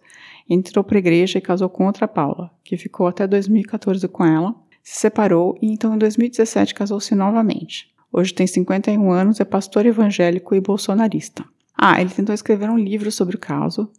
Entrou 0.49 0.83
para 0.83 0.97
a 0.97 0.99
igreja 0.99 1.37
e 1.37 1.41
casou 1.41 1.69
com 1.69 1.85
outra 1.85 2.09
Paula, 2.09 2.51
que 2.61 2.75
ficou 2.75 3.07
até 3.07 3.25
2014 3.25 4.05
com 4.09 4.25
ela. 4.25 4.53
se 4.83 4.99
separou 4.99 5.57
e 5.61 5.71
então 5.71 5.95
em 5.95 5.97
2017 5.97 6.73
casou-se 6.73 7.15
novamente. 7.15 7.89
Hoje 8.11 8.33
tem 8.33 8.45
51 8.45 9.09
anos, 9.11 9.39
é 9.39 9.45
pastor 9.45 9.85
evangélico 9.85 10.53
e 10.53 10.59
bolsonarista. 10.59 11.45
Ah, 11.77 12.01
ele 12.01 12.09
tentou 12.09 12.35
escrever 12.35 12.69
um 12.69 12.77
livro 12.77 13.09
sobre 13.09 13.37
o 13.37 13.39
caso, 13.39 13.89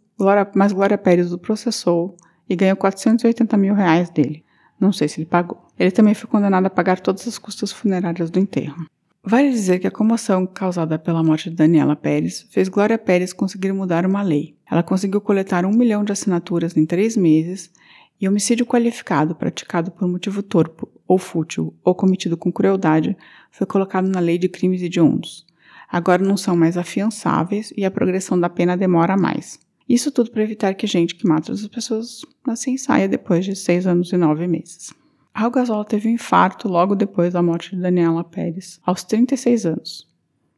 mas 0.53 0.71
Glória 0.71 0.97
Pérez 0.99 1.33
o 1.33 1.39
processou 1.39 2.15
e 2.51 2.55
ganhou 2.55 2.75
480 2.75 3.55
mil 3.55 3.73
reais 3.73 4.09
dele. 4.09 4.43
Não 4.77 4.91
sei 4.91 5.07
se 5.07 5.21
ele 5.21 5.25
pagou. 5.25 5.65
Ele 5.79 5.89
também 5.89 6.13
foi 6.13 6.29
condenado 6.29 6.65
a 6.65 6.69
pagar 6.69 6.99
todas 6.99 7.25
as 7.25 7.37
custas 7.37 7.71
funerárias 7.71 8.29
do 8.29 8.39
enterro. 8.39 8.85
Vale 9.23 9.51
dizer 9.51 9.79
que 9.79 9.87
a 9.87 9.91
comoção 9.91 10.45
causada 10.45 10.99
pela 10.99 11.23
morte 11.23 11.49
de 11.49 11.55
Daniela 11.55 11.95
Pérez 11.95 12.45
fez 12.49 12.67
Glória 12.67 12.97
Pérez 12.97 13.31
conseguir 13.31 13.71
mudar 13.71 14.05
uma 14.05 14.21
lei. 14.21 14.57
Ela 14.69 14.83
conseguiu 14.83 15.21
coletar 15.21 15.63
um 15.65 15.71
milhão 15.71 16.03
de 16.03 16.11
assinaturas 16.11 16.75
em 16.75 16.85
três 16.85 17.15
meses 17.15 17.71
e 18.19 18.27
homicídio 18.27 18.65
qualificado 18.65 19.33
praticado 19.33 19.91
por 19.91 20.07
motivo 20.09 20.43
torpe 20.43 20.85
ou 21.07 21.17
fútil 21.17 21.73
ou 21.85 21.95
cometido 21.95 22.35
com 22.35 22.51
crueldade 22.51 23.15
foi 23.49 23.65
colocado 23.65 24.09
na 24.09 24.19
lei 24.19 24.37
de 24.37 24.49
crimes 24.49 24.81
hediondos. 24.81 25.45
Agora 25.89 26.21
não 26.21 26.35
são 26.35 26.55
mais 26.55 26.75
afiançáveis 26.75 27.71
e 27.77 27.85
a 27.85 27.91
progressão 27.91 28.37
da 28.37 28.49
pena 28.49 28.75
demora 28.75 29.15
mais. 29.15 29.57
Isso 29.91 30.09
tudo 30.09 30.31
para 30.31 30.41
evitar 30.41 30.73
que 30.73 30.87
gente 30.87 31.13
que 31.15 31.27
mata 31.27 31.51
outras 31.51 31.67
pessoas 31.67 32.21
assim 32.47 32.77
saia 32.77 33.09
depois 33.09 33.43
de 33.43 33.57
seis 33.57 33.85
anos 33.85 34.13
e 34.13 34.15
nove 34.15 34.47
meses. 34.47 34.93
Raul 35.35 35.51
Gasol 35.51 35.83
teve 35.83 36.07
um 36.07 36.13
infarto 36.13 36.69
logo 36.69 36.95
depois 36.95 37.33
da 37.33 37.41
morte 37.41 37.75
de 37.75 37.81
Daniela 37.81 38.23
Pérez, 38.23 38.79
aos 38.85 39.03
36 39.03 39.65
anos. 39.65 40.07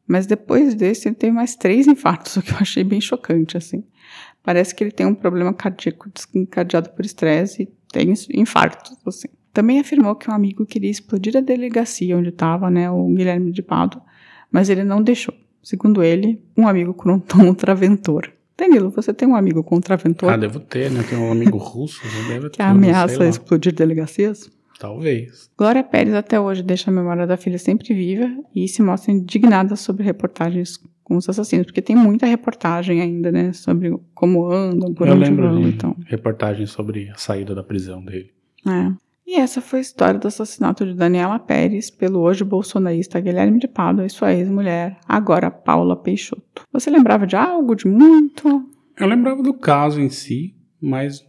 Mas 0.06 0.28
depois 0.28 0.76
desse, 0.76 1.08
ele 1.08 1.16
teve 1.16 1.32
mais 1.32 1.56
três 1.56 1.88
infartos, 1.88 2.38
o 2.38 2.44
que 2.44 2.52
eu 2.52 2.58
achei 2.58 2.84
bem 2.84 3.02
chocante, 3.02 3.58
assim. 3.58 3.84
Parece 4.44 4.76
que 4.76 4.84
ele 4.84 4.92
tem 4.92 5.08
um 5.08 5.16
problema 5.16 5.52
cardíaco 5.52 6.12
desencadeado 6.14 6.92
por 6.92 7.04
estresse 7.04 7.64
e 7.64 7.66
tem 7.92 8.14
infartos, 8.36 8.96
assim. 9.04 9.30
Também 9.52 9.80
afirmou 9.80 10.16
que 10.16 10.30
um 10.30 10.34
amigo 10.34 10.64
queria 10.64 10.92
explodir 10.92 11.36
a 11.38 11.42
delegacia 11.42 12.16
onde 12.16 12.30
estava, 12.30 12.70
né, 12.70 12.88
o 12.92 13.08
Guilherme 13.08 13.52
de 13.52 13.64
Pado, 13.64 14.00
mas 14.52 14.70
ele 14.70 14.84
não 14.84 15.02
deixou. 15.02 15.34
Segundo 15.64 16.04
ele, 16.04 16.40
um 16.56 16.68
amigo 16.68 16.94
contou 16.94 17.42
um 17.46 17.56
traventor. 17.56 18.32
Danilo, 18.58 18.90
você 18.92 19.14
tem 19.14 19.28
um 19.28 19.36
amigo 19.36 19.64
contraventor? 19.64 20.30
Ah, 20.32 20.38
devo 20.38 20.60
ter, 20.60 20.92
né? 20.92 21.04
Tem 21.10 21.18
um 21.18 21.32
amigo 21.32 21.58
russo, 21.58 22.02
deve 22.28 22.50
que 22.52 22.62
ameaça 22.62 23.26
explodir 23.28 23.74
delegacias? 23.74 24.50
Talvez. 24.80 25.50
Glória 25.58 25.84
Pérez 25.84 26.14
até 26.14 26.40
hoje 26.40 26.62
deixa 26.62 26.92
a 26.92 26.94
memória 26.94 27.26
da 27.26 27.38
filha 27.38 27.58
sempre 27.58 27.94
viva 27.94 28.30
e 28.54 28.68
se 28.68 28.82
mostra 28.82 29.12
indignada 29.12 29.76
sobre 29.76 30.04
reportagens 30.04 30.78
com 31.04 31.16
os 31.18 31.28
assassinos, 31.28 31.66
porque 31.66 31.82
tem 31.82 31.96
muita 31.96 32.26
reportagem 32.26 33.02
ainda, 33.02 33.32
né, 33.32 33.54
sobre 33.54 33.98
como 34.14 34.50
andam, 34.52 34.94
por 34.94 35.08
Eu 35.08 35.14
onde 35.16 35.26
lembro 35.26 35.50
vão, 35.50 35.62
de 35.62 35.70
então. 35.70 35.96
reportagens 36.06 36.72
sobre 36.72 37.10
a 37.10 37.16
saída 37.16 37.54
da 37.54 37.64
prisão 37.64 38.04
dele. 38.04 38.32
É. 38.68 38.92
E 39.26 39.36
essa 39.36 39.62
foi 39.62 39.80
a 39.80 39.82
história 39.82 40.20
do 40.20 40.28
assassinato 40.28 40.86
de 40.86 40.94
Daniela 40.94 41.40
Pérez 41.40 41.90
pelo 41.90 42.20
hoje 42.20 42.44
bolsonarista 42.44 43.20
Guilherme 43.20 43.58
de 43.58 43.68
Pádua 43.68 44.06
e 44.06 44.10
sua 44.10 44.34
ex-mulher, 44.34 45.00
agora 45.08 45.50
Paula 45.50 45.96
Peixoto. 45.96 46.64
Você 46.72 46.90
lembrava 46.90 47.26
de 47.26 47.36
algo, 47.36 47.74
de 47.76 47.88
muito? 47.88 48.70
Eu 49.00 49.08
lembrava 49.08 49.42
do 49.42 49.54
caso 49.54 50.02
em 50.02 50.10
si, 50.10 50.56
mas 50.80 51.26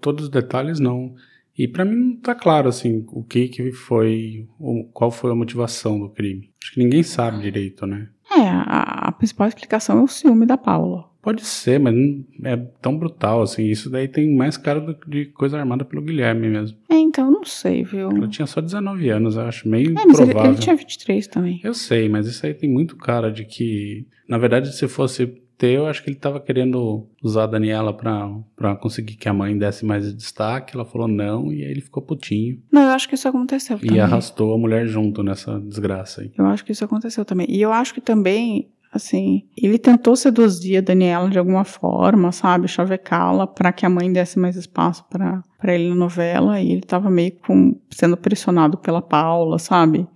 todos 0.00 0.24
os 0.24 0.30
detalhes 0.30 0.80
não. 0.80 1.14
E 1.56 1.68
para 1.68 1.84
mim 1.84 1.94
não 1.94 2.16
tá 2.16 2.34
claro 2.34 2.68
assim 2.68 3.04
o 3.08 3.22
que 3.22 3.48
que 3.48 3.72
foi, 3.72 4.48
qual 4.92 5.10
foi 5.10 5.30
a 5.30 5.34
motivação 5.34 6.00
do 6.00 6.10
crime. 6.10 6.50
Acho 6.62 6.74
que 6.74 6.82
ninguém 6.82 7.02
sabe 7.02 7.40
direito, 7.40 7.86
né? 7.86 8.08
É, 8.30 8.48
a, 8.48 9.08
a 9.08 9.12
principal 9.12 9.46
explicação 9.46 9.98
é 9.98 10.02
o 10.02 10.08
ciúme 10.08 10.46
da 10.46 10.58
Paula. 10.58 11.11
Pode 11.22 11.44
ser, 11.44 11.78
mas 11.78 11.94
não 11.94 12.24
é 12.44 12.56
tão 12.80 12.98
brutal 12.98 13.42
assim. 13.42 13.64
Isso 13.66 13.88
daí 13.88 14.08
tem 14.08 14.34
mais 14.34 14.56
cara 14.56 14.80
do- 14.80 14.96
de 15.06 15.26
coisa 15.26 15.56
armada 15.58 15.84
pelo 15.84 16.02
Guilherme 16.02 16.48
mesmo. 16.48 16.76
É, 16.90 16.94
então 16.96 17.30
não 17.30 17.44
sei, 17.44 17.84
viu? 17.84 18.10
Ela 18.10 18.26
tinha 18.28 18.46
só 18.46 18.60
19 18.60 19.08
anos, 19.08 19.36
eu 19.36 19.42
acho 19.42 19.68
meio 19.68 19.90
É, 19.98 20.04
mas 20.04 20.18
ele, 20.18 20.32
provável. 20.32 20.52
ele 20.52 20.60
tinha 20.60 20.74
23 20.74 21.26
também. 21.28 21.60
Eu 21.62 21.74
sei, 21.74 22.08
mas 22.08 22.26
isso 22.26 22.44
aí 22.44 22.52
tem 22.52 22.68
muito 22.68 22.96
cara 22.96 23.30
de 23.30 23.44
que, 23.44 24.04
na 24.28 24.36
verdade, 24.36 24.74
se 24.74 24.88
fosse 24.88 25.26
ter, 25.56 25.76
eu 25.76 25.86
acho 25.86 26.02
que 26.02 26.10
ele 26.10 26.16
tava 26.16 26.40
querendo 26.40 27.06
usar 27.22 27.44
a 27.44 27.46
Daniela 27.46 27.96
pra, 27.96 28.28
pra 28.56 28.74
conseguir 28.74 29.14
que 29.14 29.28
a 29.28 29.32
mãe 29.32 29.56
desse 29.56 29.84
mais 29.84 30.12
destaque. 30.12 30.74
Ela 30.74 30.84
falou 30.84 31.06
não, 31.06 31.52
e 31.52 31.62
aí 31.62 31.70
ele 31.70 31.80
ficou 31.80 32.02
putinho. 32.02 32.58
Não, 32.72 32.82
eu 32.82 32.88
acho 32.88 33.08
que 33.08 33.14
isso 33.14 33.28
aconteceu 33.28 33.76
E 33.80 33.86
também. 33.86 34.00
arrastou 34.00 34.52
a 34.52 34.58
mulher 34.58 34.88
junto 34.88 35.22
nessa 35.22 35.60
desgraça 35.60 36.22
aí. 36.22 36.32
Eu 36.36 36.46
acho 36.46 36.64
que 36.64 36.72
isso 36.72 36.84
aconteceu 36.84 37.24
também. 37.24 37.46
E 37.48 37.62
eu 37.62 37.72
acho 37.72 37.94
que 37.94 38.00
também, 38.00 38.66
assim, 38.92 39.44
ele 39.56 39.78
tentou 39.78 40.14
seduzir 40.14 40.76
a 40.76 40.80
Daniela 40.80 41.30
de 41.30 41.38
alguma 41.38 41.64
forma, 41.64 42.30
sabe? 42.32 42.68
Chavecá-la 42.68 43.46
pra 43.46 43.72
que 43.72 43.86
a 43.86 43.88
mãe 43.88 44.12
desse 44.12 44.38
mais 44.38 44.56
espaço 44.56 45.04
pra 45.10 45.42
pra 45.58 45.74
ele 45.74 45.88
na 45.90 45.94
novela. 45.94 46.60
E 46.60 46.72
ele 46.72 46.80
tava 46.82 47.08
meio 47.08 47.32
com, 47.46 47.76
sendo 47.90 48.16
pressionado 48.16 48.76
pela 48.76 49.00
Paula, 49.00 49.58
sabe? 49.60 50.06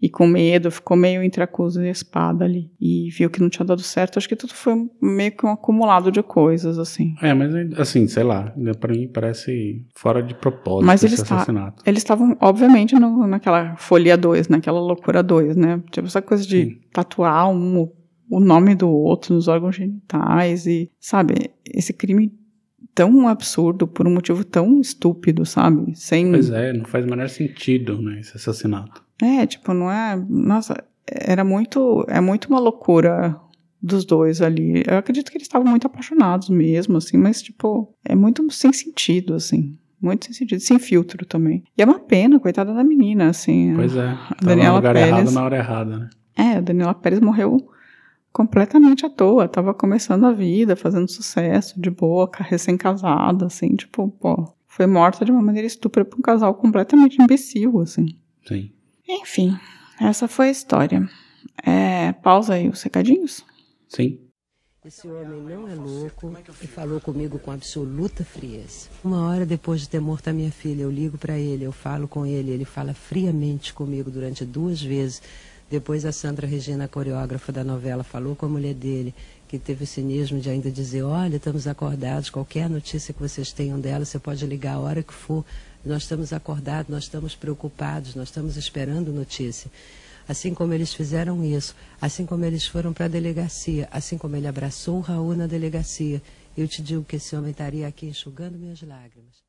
E 0.00 0.08
com 0.08 0.26
medo, 0.26 0.70
ficou 0.70 0.96
meio 0.96 1.22
entre 1.22 1.42
a 1.42 1.46
cruz 1.46 1.76
e 1.76 1.80
a 1.80 1.90
espada 1.90 2.44
ali. 2.44 2.70
E 2.80 3.08
viu 3.10 3.30
que 3.30 3.40
não 3.40 3.48
tinha 3.48 3.64
dado 3.64 3.80
certo. 3.82 4.18
Acho 4.18 4.28
que 4.28 4.36
tudo 4.36 4.52
foi 4.54 4.74
meio 5.00 5.32
que 5.32 5.46
um 5.46 5.50
acumulado 5.50 6.10
de 6.10 6.22
coisas, 6.22 6.78
assim. 6.78 7.14
É, 7.22 7.32
mas 7.32 7.54
assim, 7.78 8.06
sei 8.06 8.22
lá, 8.22 8.52
pra 8.80 8.92
mim 8.92 9.08
parece 9.08 9.82
fora 9.94 10.22
de 10.22 10.34
propósito 10.34 10.86
Mas 10.86 11.02
esse 11.04 11.14
está- 11.14 11.36
assassinato. 11.36 11.82
Eles 11.86 12.00
estavam, 12.00 12.36
obviamente, 12.40 12.94
no- 12.96 13.26
naquela 13.26 13.76
folia 13.76 14.16
2, 14.16 14.48
naquela 14.48 14.80
loucura 14.80 15.22
2, 15.22 15.56
né? 15.56 15.80
Tipo, 15.90 16.06
essa 16.06 16.20
coisa 16.20 16.46
de 16.46 16.64
Sim. 16.64 16.78
tatuar 16.92 17.48
um, 17.50 17.90
o- 18.30 18.40
nome 18.40 18.74
do 18.74 18.88
outro 18.88 19.34
nos 19.34 19.48
órgãos 19.48 19.76
genitais 19.76 20.66
e, 20.66 20.90
sabe, 21.00 21.50
esse 21.64 21.92
crime 21.92 22.32
tão 22.94 23.26
absurdo 23.26 23.86
por 23.86 24.06
um 24.06 24.14
motivo 24.14 24.44
tão 24.44 24.80
estúpido, 24.80 25.44
sabe? 25.44 25.94
Sem. 25.96 26.30
Pois 26.30 26.50
é, 26.50 26.72
não 26.72 26.84
faz 26.84 27.04
o 27.04 27.08
menor 27.08 27.28
sentido, 27.28 28.00
né, 28.00 28.20
esse 28.20 28.36
assassinato. 28.36 29.02
É, 29.22 29.46
tipo, 29.46 29.72
não 29.74 29.90
é. 29.90 30.16
Nossa, 30.28 30.76
era 31.06 31.44
muito. 31.44 32.04
É 32.08 32.20
muito 32.20 32.46
uma 32.48 32.60
loucura 32.60 33.36
dos 33.82 34.04
dois 34.04 34.40
ali. 34.40 34.82
Eu 34.86 34.96
acredito 34.98 35.30
que 35.30 35.36
eles 35.36 35.46
estavam 35.46 35.68
muito 35.68 35.86
apaixonados 35.86 36.48
mesmo, 36.48 36.96
assim, 36.96 37.16
mas, 37.16 37.42
tipo, 37.42 37.92
é 38.04 38.14
muito 38.14 38.48
sem 38.52 38.72
sentido, 38.72 39.34
assim. 39.34 39.76
Muito 40.00 40.26
sem 40.26 40.34
sentido, 40.34 40.60
sem 40.60 40.78
filtro 40.78 41.24
também. 41.26 41.62
E 41.76 41.82
é 41.82 41.84
uma 41.84 41.98
pena, 41.98 42.38
coitada 42.40 42.72
da 42.74 42.84
menina, 42.84 43.28
assim. 43.28 43.72
Pois 43.74 43.94
é, 43.96 44.14
tava 44.40 44.56
no 44.56 44.74
lugar 44.76 44.94
Pérez. 44.94 45.08
errado 45.12 45.30
na 45.32 45.44
hora 45.44 45.56
errada, 45.56 45.98
né? 45.98 46.10
É, 46.36 46.56
a 46.56 46.60
Daniela 46.60 46.94
Pérez 46.94 47.20
morreu 47.20 47.56
completamente 48.34 49.06
à 49.06 49.08
toa. 49.10 49.48
Tava 49.48 49.72
começando 49.72 50.24
a 50.26 50.32
vida, 50.32 50.74
fazendo 50.76 51.08
sucesso, 51.08 51.80
de 51.80 51.88
boa, 51.88 52.28
ca- 52.28 52.44
recém-casada, 52.44 53.46
assim, 53.46 53.74
tipo, 53.76 54.08
pô. 54.10 54.52
Foi 54.66 54.86
morta 54.86 55.24
de 55.24 55.30
uma 55.30 55.40
maneira 55.40 55.68
estúpida 55.68 56.04
por 56.04 56.18
um 56.18 56.22
casal 56.22 56.52
completamente 56.56 57.22
imbecil, 57.22 57.80
assim. 57.80 58.06
Sim. 58.46 58.72
Enfim, 59.08 59.56
essa 60.00 60.26
foi 60.26 60.48
a 60.48 60.50
história. 60.50 61.08
É, 61.64 62.12
pausa 62.12 62.54
aí 62.54 62.68
os 62.68 62.82
recadinhos. 62.82 63.44
Sim. 63.88 64.18
Esse 64.84 65.08
homem 65.08 65.40
não 65.40 65.68
é 65.68 65.74
louco 65.74 66.30
e 66.60 66.66
falou 66.66 67.00
comigo 67.00 67.38
com 67.38 67.52
absoluta 67.52 68.22
frieza. 68.24 68.90
Uma 69.02 69.28
hora 69.28 69.46
depois 69.46 69.80
de 69.80 69.88
ter 69.88 70.00
morto 70.00 70.28
a 70.28 70.32
minha 70.32 70.50
filha, 70.50 70.82
eu 70.82 70.90
ligo 70.90 71.16
para 71.16 71.38
ele, 71.38 71.64
eu 71.64 71.72
falo 71.72 72.06
com 72.08 72.26
ele, 72.26 72.50
ele 72.50 72.64
fala 72.66 72.92
friamente 72.92 73.72
comigo 73.72 74.10
durante 74.10 74.44
duas 74.44 74.82
vezes. 74.82 75.22
Depois 75.74 76.04
a 76.04 76.12
Sandra 76.12 76.46
Regina, 76.46 76.86
coreógrafa 76.86 77.50
da 77.50 77.64
novela, 77.64 78.04
falou 78.04 78.36
com 78.36 78.46
a 78.46 78.48
mulher 78.48 78.74
dele, 78.74 79.12
que 79.48 79.58
teve 79.58 79.82
o 79.82 79.86
cinismo 79.88 80.38
de 80.38 80.48
ainda 80.48 80.70
dizer, 80.70 81.02
olha, 81.02 81.34
estamos 81.34 81.66
acordados, 81.66 82.30
qualquer 82.30 82.70
notícia 82.70 83.12
que 83.12 83.20
vocês 83.20 83.50
tenham 83.50 83.80
dela, 83.80 84.04
você 84.04 84.16
pode 84.20 84.46
ligar 84.46 84.74
a 84.74 84.78
hora 84.78 85.02
que 85.02 85.12
for. 85.12 85.44
Nós 85.84 86.02
estamos 86.02 86.32
acordados, 86.32 86.88
nós 86.88 87.02
estamos 87.02 87.34
preocupados, 87.34 88.14
nós 88.14 88.28
estamos 88.28 88.56
esperando 88.56 89.12
notícia. 89.12 89.68
Assim 90.28 90.54
como 90.54 90.72
eles 90.72 90.94
fizeram 90.94 91.44
isso, 91.44 91.74
assim 92.00 92.24
como 92.24 92.44
eles 92.44 92.64
foram 92.64 92.92
para 92.92 93.06
a 93.06 93.08
delegacia, 93.08 93.88
assim 93.90 94.16
como 94.16 94.36
ele 94.36 94.46
abraçou 94.46 94.98
o 94.98 95.00
Raul 95.00 95.34
na 95.34 95.48
delegacia, 95.48 96.22
eu 96.56 96.68
te 96.68 96.80
digo 96.80 97.02
que 97.02 97.16
esse 97.16 97.34
homem 97.34 97.50
estaria 97.50 97.88
aqui 97.88 98.06
enxugando 98.06 98.56
minhas 98.56 98.80
lágrimas. 98.80 99.43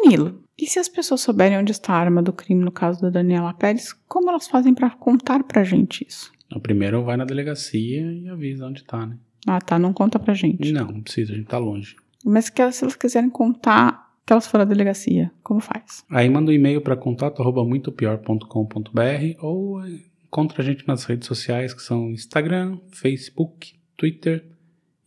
Danilo, 0.00 0.42
e 0.58 0.66
se 0.66 0.78
as 0.78 0.88
pessoas 0.88 1.20
souberem 1.20 1.58
onde 1.58 1.72
está 1.72 1.92
a 1.94 1.98
arma 1.98 2.22
do 2.22 2.32
crime 2.32 2.64
no 2.64 2.70
caso 2.72 3.00
da 3.02 3.10
Daniela 3.10 3.52
Pérez, 3.54 3.92
como 4.08 4.30
elas 4.30 4.46
fazem 4.48 4.74
pra 4.74 4.90
contar 4.90 5.42
pra 5.44 5.64
gente 5.64 6.06
isso? 6.08 6.30
Então, 6.46 6.60
primeiro 6.60 7.02
vai 7.04 7.16
na 7.16 7.24
delegacia 7.24 8.00
e 8.12 8.28
avisa 8.28 8.66
onde 8.66 8.84
tá, 8.84 9.06
né? 9.06 9.16
Ah, 9.46 9.60
tá, 9.60 9.78
não 9.78 9.92
conta 9.92 10.18
pra 10.18 10.34
gente. 10.34 10.70
Não, 10.72 10.86
não 10.86 11.02
precisa, 11.02 11.32
a 11.32 11.36
gente 11.36 11.46
tá 11.48 11.58
longe. 11.58 11.96
Mas 12.24 12.48
que 12.48 12.62
elas- 12.62 12.76
se 12.76 12.84
elas 12.84 12.94
quiserem 12.96 13.28
contar 13.30 14.10
que 14.24 14.32
elas 14.32 14.46
foram 14.46 14.62
à 14.62 14.64
delegacia, 14.66 15.32
como 15.42 15.60
faz? 15.60 16.04
Aí 16.08 16.28
manda 16.28 16.50
um 16.50 16.54
e-mail 16.54 16.80
para 16.80 16.94
contato 16.96 17.42
arroba 17.42 17.64
muitopior.com.br 17.64 19.36
ou 19.40 19.80
encontra 20.24 20.62
a 20.62 20.64
gente 20.64 20.86
nas 20.86 21.04
redes 21.04 21.26
sociais 21.26 21.74
que 21.74 21.82
são 21.82 22.10
Instagram, 22.10 22.78
Facebook, 22.92 23.74
Twitter 23.96 24.46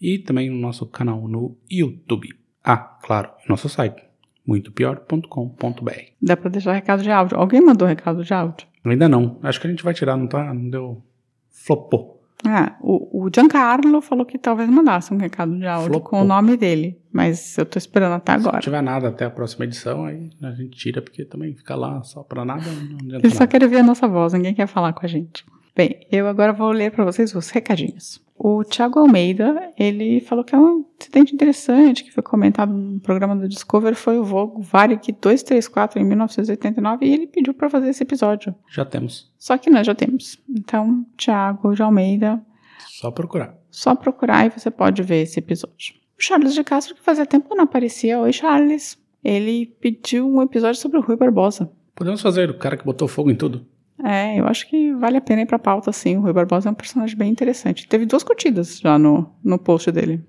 e 0.01 0.19
também 0.19 0.49
no 0.49 0.57
nosso 0.59 0.85
canal 0.85 1.27
no 1.27 1.57
YouTube. 1.71 2.27
Ah, 2.63 2.77
claro, 2.77 3.29
e 3.45 3.49
nosso 3.49 3.69
site 3.69 4.03
muitopior.com.br. 4.45 5.91
Dá 6.21 6.37
pra 6.37 6.49
deixar 6.49 6.73
recado 6.73 7.03
de 7.03 7.11
áudio. 7.11 7.37
Alguém 7.37 7.61
mandou 7.61 7.87
recado 7.87 8.23
de 8.23 8.33
áudio? 8.33 8.67
Ainda 8.83 9.09
não, 9.09 9.39
acho 9.43 9.59
que 9.59 9.67
a 9.67 9.69
gente 9.69 9.83
vai 9.83 9.93
tirar, 9.93 10.15
não 10.15 10.27
tá? 10.27 10.53
Não 10.53 10.69
deu. 10.69 11.01
Flopou. 11.49 12.13
Ah, 12.45 12.75
o, 12.81 13.25
o 13.25 13.29
Giancarlo 13.33 14.01
falou 14.01 14.25
que 14.25 14.37
talvez 14.37 14.69
mandasse 14.69 15.11
um 15.13 15.17
recado 15.17 15.57
de 15.57 15.65
áudio 15.65 15.93
Flopou. 15.93 16.09
com 16.09 16.21
o 16.21 16.25
nome 16.25 16.55
dele, 16.57 16.99
mas 17.11 17.57
eu 17.57 17.65
tô 17.65 17.79
esperando 17.79 18.11
até 18.13 18.33
Se 18.33 18.39
não 18.39 18.49
agora. 18.49 18.61
tiver 18.61 18.81
nada 18.83 19.07
até 19.07 19.25
a 19.25 19.29
próxima 19.31 19.65
edição, 19.65 20.05
aí 20.05 20.29
a 20.43 20.51
gente 20.51 20.77
tira, 20.77 21.01
porque 21.01 21.25
também 21.25 21.55
fica 21.55 21.75
lá 21.75 22.03
só 22.03 22.21
pra 22.21 22.45
nada. 22.45 22.61
Não 23.03 23.17
Ele 23.17 23.29
só 23.31 23.39
nada. 23.39 23.47
quer 23.47 23.63
ouvir 23.63 23.77
a 23.77 23.83
nossa 23.83 24.07
voz, 24.07 24.33
ninguém 24.33 24.53
quer 24.53 24.67
falar 24.67 24.93
com 24.93 25.03
a 25.05 25.09
gente. 25.09 25.43
Bem, 25.75 26.07
eu 26.11 26.27
agora 26.27 26.53
vou 26.53 26.71
ler 26.71 26.91
para 26.91 27.03
vocês 27.03 27.35
os 27.35 27.49
recadinhos. 27.49 28.23
O 28.37 28.63
Thiago 28.63 28.99
Almeida, 28.99 29.73
ele 29.77 30.19
falou 30.21 30.43
que 30.43 30.53
é 30.55 30.57
um 30.57 30.85
incidente 30.99 31.33
interessante 31.33 32.03
que 32.03 32.11
foi 32.11 32.23
comentado 32.23 32.71
no 32.73 32.99
programa 32.99 33.35
do 33.35 33.47
Discovery, 33.47 33.95
foi 33.95 34.17
o 34.17 34.23
voo 34.23 34.61
Varig 34.61 35.11
234 35.21 35.99
em 35.99 36.05
1989 36.05 37.05
e 37.05 37.13
ele 37.13 37.27
pediu 37.27 37.53
para 37.53 37.69
fazer 37.69 37.89
esse 37.89 38.03
episódio. 38.03 38.53
Já 38.69 38.85
temos. 38.85 39.31
Só 39.37 39.57
que 39.57 39.69
nós 39.69 39.85
já 39.87 39.95
temos. 39.95 40.37
Então, 40.49 41.05
Thiago 41.17 41.73
de 41.73 41.81
Almeida, 41.81 42.41
Só 42.87 43.11
procurar. 43.11 43.57
só 43.69 43.95
procurar 43.95 44.45
e 44.45 44.49
você 44.49 44.69
pode 44.71 45.01
ver 45.03 45.23
esse 45.23 45.39
episódio. 45.39 45.95
O 46.17 46.23
Charles 46.23 46.53
de 46.53 46.63
Castro, 46.63 46.95
que 46.95 47.01
fazia 47.01 47.25
tempo 47.25 47.49
que 47.49 47.55
não 47.55 47.65
aparecia. 47.65 48.19
Oi, 48.19 48.31
Charles. 48.31 48.97
Ele 49.23 49.65
pediu 49.81 50.25
um 50.29 50.41
episódio 50.41 50.79
sobre 50.79 50.97
o 50.97 51.01
Rui 51.01 51.17
Barbosa. 51.17 51.69
Podemos 51.95 52.21
fazer 52.21 52.49
o 52.49 52.57
cara 52.57 52.77
que 52.77 52.85
botou 52.85 53.07
fogo 53.07 53.31
em 53.31 53.35
tudo? 53.35 53.65
É, 54.03 54.39
eu 54.39 54.45
acho 54.47 54.67
que 54.69 54.93
vale 54.93 55.17
a 55.17 55.21
pena 55.21 55.41
ir 55.41 55.45
pra 55.45 55.57
pauta, 55.57 55.91
sim. 55.91 56.17
O 56.17 56.21
Rui 56.21 56.33
Barbosa 56.33 56.67
é 56.69 56.71
um 56.71 56.75
personagem 56.75 57.17
bem 57.17 57.31
interessante. 57.31 57.87
Teve 57.87 58.05
duas 58.05 58.23
curtidas 58.23 58.79
já 58.79 58.99
no, 58.99 59.29
no 59.43 59.57
post 59.57 59.91
dele. 59.91 60.23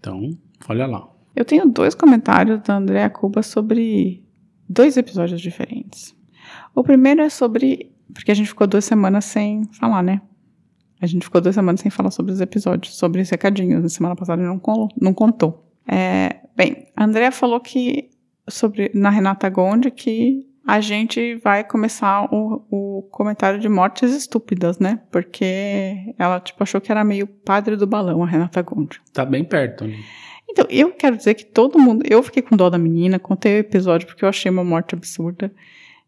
Então, 0.00 0.30
olha 0.68 0.86
lá. 0.86 1.08
Eu 1.34 1.44
tenho 1.44 1.66
dois 1.68 1.94
comentários 1.94 2.60
da 2.62 2.76
Andrea 2.76 3.08
Cuba 3.10 3.42
sobre 3.42 4.22
dois 4.68 4.96
episódios 4.96 5.40
diferentes. 5.40 6.14
O 6.74 6.82
primeiro 6.82 7.22
é 7.22 7.28
sobre. 7.28 7.92
Porque 8.12 8.30
a 8.30 8.34
gente 8.34 8.48
ficou 8.48 8.66
duas 8.66 8.84
semanas 8.84 9.24
sem 9.24 9.64
falar, 9.72 10.02
né? 10.02 10.20
A 11.00 11.06
gente 11.06 11.24
ficou 11.24 11.40
duas 11.40 11.54
semanas 11.54 11.80
sem 11.80 11.90
falar 11.90 12.10
sobre 12.10 12.32
os 12.32 12.40
episódios, 12.40 12.96
sobre 12.96 13.20
os 13.22 13.30
recadinhos. 13.30 13.82
Na 13.82 13.88
semana 13.88 14.14
passada 14.16 14.42
não, 14.42 14.58
colo- 14.58 14.88
não 15.00 15.12
contou. 15.14 15.70
É, 15.86 16.40
bem, 16.56 16.88
a 16.96 17.04
Andrea 17.04 17.30
falou 17.32 17.60
que. 17.60 18.10
Sobre, 18.48 18.90
na 18.94 19.08
Renata 19.08 19.48
Gonde 19.48 19.90
que 19.90 20.46
a 20.66 20.80
gente 20.80 21.36
vai 21.36 21.62
começar 21.62 22.26
o, 22.32 22.64
o 22.70 23.02
comentário 23.10 23.60
de 23.60 23.68
mortes 23.68 24.14
estúpidas, 24.14 24.78
né? 24.78 25.00
Porque 25.10 26.14
ela 26.18 26.40
tipo, 26.40 26.62
achou 26.62 26.80
que 26.80 26.90
era 26.90 27.04
meio 27.04 27.26
padre 27.26 27.76
do 27.76 27.86
balão, 27.86 28.22
a 28.22 28.26
Renata 28.26 28.62
Gonde. 28.62 29.00
Tá 29.12 29.24
bem 29.24 29.44
perto 29.44 29.84
ali. 29.84 29.98
Então, 30.48 30.66
eu 30.70 30.92
quero 30.92 31.16
dizer 31.16 31.34
que 31.34 31.44
todo 31.44 31.78
mundo. 31.78 32.04
Eu 32.08 32.22
fiquei 32.22 32.42
com 32.42 32.56
dó 32.56 32.70
da 32.70 32.78
menina, 32.78 33.18
contei 33.18 33.56
o 33.56 33.58
episódio 33.58 34.06
porque 34.06 34.24
eu 34.24 34.28
achei 34.28 34.50
uma 34.50 34.64
morte 34.64 34.94
absurda. 34.94 35.52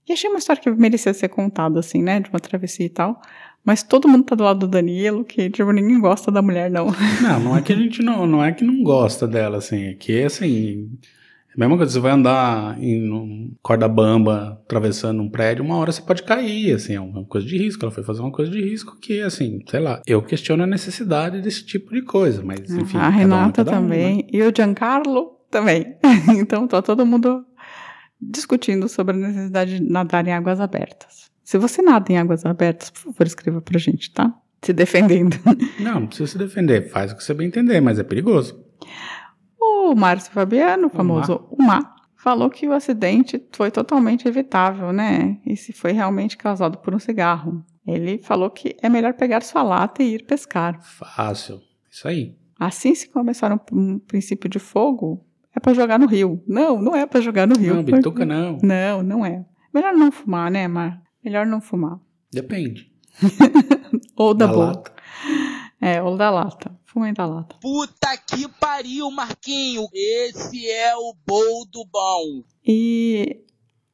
E 0.08 0.12
achei 0.12 0.30
uma 0.30 0.38
história 0.38 0.62
que 0.62 0.70
merecia 0.70 1.12
ser 1.12 1.28
contada, 1.28 1.80
assim, 1.80 2.02
né? 2.02 2.20
De 2.20 2.30
uma 2.30 2.38
travessia 2.38 2.86
e 2.86 2.90
tal. 2.90 3.20
Mas 3.64 3.82
todo 3.82 4.08
mundo 4.08 4.24
tá 4.24 4.36
do 4.36 4.44
lado 4.44 4.60
do 4.60 4.68
Danilo, 4.68 5.24
que, 5.24 5.50
tipo, 5.50 5.72
ninguém 5.72 5.98
gosta 6.00 6.30
da 6.30 6.40
mulher, 6.40 6.70
não. 6.70 6.86
Não, 7.20 7.40
não 7.40 7.56
é 7.56 7.62
que 7.62 7.72
a 7.72 7.76
gente 7.76 8.00
não, 8.00 8.24
não 8.24 8.44
é 8.44 8.52
que 8.52 8.64
não 8.64 8.80
gosta 8.84 9.26
dela, 9.26 9.58
assim, 9.58 9.86
é 9.86 9.94
que 9.94 10.22
assim, 10.22 10.88
é 10.94 11.06
mesma 11.56 11.76
coisa, 11.76 11.92
você 11.92 12.00
vai 12.00 12.12
andar 12.12 12.78
em 12.82 13.10
um 13.10 13.54
corda 13.62 13.88
bamba, 13.88 14.60
atravessando 14.64 15.22
um 15.22 15.30
prédio, 15.30 15.64
uma 15.64 15.76
hora 15.76 15.90
você 15.90 16.02
pode 16.02 16.22
cair, 16.22 16.74
assim, 16.74 16.94
é 16.94 17.00
uma 17.00 17.24
coisa 17.24 17.46
de 17.46 17.56
risco, 17.56 17.84
ela 17.84 17.92
foi 17.92 18.04
fazer 18.04 18.20
uma 18.20 18.32
coisa 18.32 18.50
de 18.50 18.60
risco 18.60 18.98
que, 19.00 19.20
assim, 19.22 19.60
sei 19.68 19.80
lá, 19.80 20.02
eu 20.06 20.22
questiono 20.22 20.62
a 20.64 20.66
necessidade 20.66 21.40
desse 21.40 21.64
tipo 21.64 21.94
de 21.94 22.02
coisa, 22.02 22.42
mas 22.44 22.70
enfim. 22.70 22.98
a 22.98 23.00
cada 23.00 23.08
um 23.10 23.14
é 23.14 23.18
Renata 23.18 23.62
um, 23.62 23.64
também. 23.64 24.16
né? 24.16 24.22
E 24.32 24.42
o 24.42 24.52
Giancarlo 24.54 25.36
também. 25.50 25.96
então, 26.38 26.66
tá 26.66 26.82
todo 26.82 27.06
mundo 27.06 27.44
discutindo 28.20 28.88
sobre 28.88 29.16
a 29.16 29.18
necessidade 29.18 29.78
de 29.78 29.82
nadar 29.82 30.26
em 30.26 30.32
águas 30.32 30.60
abertas. 30.60 31.30
Se 31.42 31.58
você 31.58 31.80
nada 31.80 32.12
em 32.12 32.18
águas 32.18 32.44
abertas, 32.44 32.90
por 32.90 33.00
favor, 33.00 33.26
escreva 33.26 33.60
pra 33.60 33.78
gente, 33.78 34.12
tá? 34.12 34.34
Se 34.62 34.72
defendendo. 34.72 35.36
Não, 35.78 36.00
não 36.00 36.06
precisa 36.06 36.32
se 36.32 36.38
defender, 36.38 36.90
faz 36.90 37.12
o 37.12 37.16
que 37.16 37.22
você 37.22 37.32
bem 37.32 37.46
entender, 37.46 37.80
mas 37.80 37.98
é 37.98 38.02
perigoso. 38.02 38.65
O 39.90 39.94
Márcio 39.94 40.32
Fabiano, 40.32 40.88
o 40.88 40.90
famoso 40.90 41.46
Umar, 41.50 41.94
falou 42.16 42.50
que 42.50 42.66
o 42.68 42.72
acidente 42.72 43.40
foi 43.52 43.70
totalmente 43.70 44.26
evitável, 44.26 44.92
né? 44.92 45.38
E 45.46 45.56
se 45.56 45.72
foi 45.72 45.92
realmente 45.92 46.36
causado 46.36 46.78
por 46.78 46.94
um 46.94 46.98
cigarro. 46.98 47.64
Ele 47.86 48.18
falou 48.18 48.50
que 48.50 48.76
é 48.82 48.88
melhor 48.88 49.14
pegar 49.14 49.42
sua 49.42 49.62
lata 49.62 50.02
e 50.02 50.14
ir 50.16 50.24
pescar. 50.24 50.80
Fácil, 50.82 51.60
isso 51.88 52.08
aí. 52.08 52.34
Assim, 52.58 52.94
se 52.94 53.08
começar 53.10 53.52
um, 53.52 53.58
um 53.72 53.98
princípio 53.98 54.48
de 54.48 54.58
fogo, 54.58 55.24
é 55.54 55.60
pra 55.60 55.72
jogar 55.72 55.98
no 55.98 56.06
rio. 56.06 56.42
Não, 56.48 56.82
não 56.82 56.96
é 56.96 57.06
pra 57.06 57.20
jogar 57.20 57.46
no 57.46 57.56
rio. 57.56 57.74
Não, 57.76 57.82
bituca 57.84 58.26
não, 58.26 58.58
Não, 58.64 59.02
não 59.02 59.24
é. 59.24 59.44
Melhor 59.72 59.92
não 59.94 60.10
fumar, 60.10 60.50
né, 60.50 60.66
Mar? 60.66 61.00
Melhor 61.24 61.46
não 61.46 61.60
fumar. 61.60 61.98
depende. 62.32 62.90
Ou 64.16 64.34
da, 64.34 64.46
Da 64.46 64.52
boca. 64.52 64.66
lata. 64.66 64.92
É, 65.80 66.02
ou 66.02 66.16
da 66.16 66.30
lata. 66.30 66.75
Fumem 66.96 67.12
da 67.12 67.26
lata. 67.26 67.54
Puta 67.60 68.16
que 68.26 68.48
pariu, 68.58 69.10
Marquinho. 69.10 69.86
Esse 69.92 70.66
é 70.66 70.96
o 70.96 71.14
boldo 71.26 71.84
bom. 71.92 72.42
E 72.66 73.42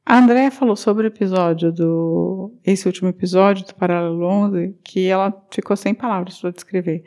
a 0.05 0.19
Andrea 0.19 0.49
falou 0.49 0.77
sobre 0.77 1.05
o 1.05 1.09
episódio 1.09 1.69
do. 1.69 2.53
Esse 2.63 2.87
último 2.87 3.09
episódio 3.09 3.65
do 3.67 3.75
Paralelo 3.75 4.23
11, 4.25 4.77
que 4.85 5.05
ela 5.07 5.33
ficou 5.51 5.75
sem 5.75 5.93
palavras 5.93 6.39
para 6.39 6.51
descrever. 6.51 7.03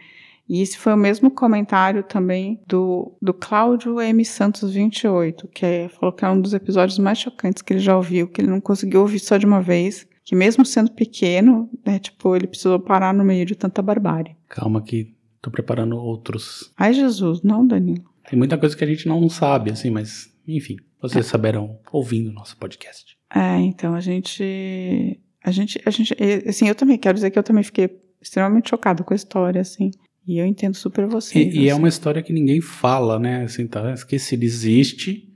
E 0.46 0.60
esse 0.60 0.76
foi 0.76 0.92
o 0.92 0.98
mesmo 0.98 1.30
comentário 1.30 2.02
também 2.02 2.60
do, 2.66 3.16
do 3.22 3.32
Cláudio 3.32 3.98
M. 3.98 4.22
Santos 4.22 4.74
28, 4.74 5.48
que 5.48 5.64
é- 5.64 5.88
falou 5.88 6.12
que 6.14 6.26
é 6.26 6.28
um 6.28 6.38
dos 6.38 6.52
episódios 6.52 6.98
mais 6.98 7.16
chocantes 7.16 7.62
que 7.62 7.72
ele 7.72 7.80
já 7.80 7.96
ouviu, 7.96 8.28
que 8.28 8.42
ele 8.42 8.50
não 8.50 8.60
conseguiu 8.60 9.00
ouvir 9.00 9.18
só 9.18 9.38
de 9.38 9.46
uma 9.46 9.62
vez, 9.62 10.06
que 10.22 10.36
mesmo 10.36 10.62
sendo 10.64 10.90
pequeno, 10.92 11.70
né, 11.86 11.98
tipo, 11.98 12.36
ele 12.36 12.46
precisou 12.46 12.78
parar 12.78 13.14
no 13.14 13.24
meio 13.24 13.46
de 13.46 13.56
tanta 13.56 13.80
barbárie. 13.80 14.36
Calma 14.48 14.82
que 14.82 15.15
tô 15.40 15.50
preparando 15.50 15.96
outros. 15.96 16.72
Ai, 16.76 16.92
Jesus, 16.92 17.42
não, 17.42 17.66
Danilo. 17.66 18.04
Tem 18.28 18.38
muita 18.38 18.58
coisa 18.58 18.76
que 18.76 18.84
a 18.84 18.86
gente 18.86 19.06
não 19.06 19.28
sabe, 19.28 19.70
assim, 19.70 19.90
mas, 19.90 20.32
enfim, 20.46 20.76
vocês 21.00 21.26
saberão 21.26 21.78
ouvindo 21.92 22.30
o 22.30 22.32
nosso 22.32 22.56
podcast. 22.56 23.16
É, 23.34 23.58
então 23.58 23.94
a 23.94 24.00
gente. 24.00 25.20
A 25.44 25.50
gente. 25.50 25.80
A 25.84 25.90
gente. 25.90 26.14
Assim, 26.46 26.68
eu 26.68 26.74
também 26.74 26.98
quero 26.98 27.14
dizer 27.14 27.30
que 27.30 27.38
eu 27.38 27.42
também 27.42 27.62
fiquei 27.62 28.00
extremamente 28.20 28.70
chocada 28.70 29.04
com 29.04 29.12
a 29.12 29.16
história, 29.16 29.60
assim. 29.60 29.90
E 30.26 30.38
eu 30.38 30.46
entendo 30.46 30.74
super 30.74 31.06
vocês. 31.06 31.54
E, 31.54 31.58
e 31.58 31.68
é 31.68 31.70
assim. 31.70 31.78
uma 31.78 31.88
história 31.88 32.22
que 32.22 32.32
ninguém 32.32 32.60
fala, 32.60 33.18
né? 33.18 33.44
Assim, 33.44 33.66
tá 33.66 33.92
esquecido, 33.92 34.42
existe. 34.42 35.32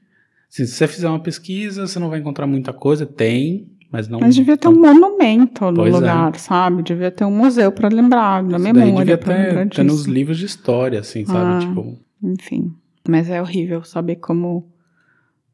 Assim, 0.50 0.66
se 0.66 0.72
você 0.72 0.88
fizer 0.88 1.08
uma 1.08 1.22
pesquisa, 1.22 1.86
você 1.86 1.98
não 1.98 2.10
vai 2.10 2.18
encontrar 2.18 2.46
muita 2.46 2.72
coisa. 2.72 3.06
Tem, 3.06 3.70
mas 3.90 4.08
não. 4.08 4.20
Mas 4.20 4.34
devia 4.34 4.56
ter 4.56 4.68
um 4.68 4.80
monumento 4.80 5.64
no 5.70 5.74
Pois 5.76 5.94
é. 5.94 5.96
lugar, 5.98 6.36
sabe? 6.38 6.82
Devia 6.82 7.10
ter 7.10 7.24
um 7.24 7.30
museu 7.36 7.72
pra 7.72 7.88
lembrar, 7.88 8.42
daí 8.44 8.60
memória. 8.60 9.16
devia 9.16 9.18
ter, 9.18 9.68
ter 9.68 9.82
nos 9.82 10.04
livros 10.04 10.38
de 10.38 10.46
história, 10.46 11.00
assim, 11.00 11.24
sabe? 11.26 11.64
Ah. 11.64 11.68
Tipo, 11.68 11.98
Enfim. 12.22 12.72
Mas 13.08 13.28
é 13.30 13.40
horrível 13.40 13.82
saber 13.82 14.16
como, 14.16 14.70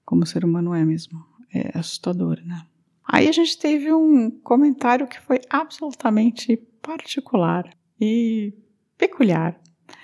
como 0.04 0.22
o 0.24 0.26
ser 0.26 0.44
humano 0.44 0.74
é 0.74 0.84
mesmo. 0.84 1.18
É 1.54 1.78
assustador, 1.78 2.38
né? 2.44 2.62
Aí 3.08 3.28
a 3.28 3.32
gente 3.32 3.56
teve 3.56 3.92
um 3.92 4.30
comentário 4.30 5.06
que 5.06 5.20
foi 5.20 5.40
absolutamente 5.48 6.56
particular 6.82 7.70
e 8.00 8.52
peculiar. 8.98 9.56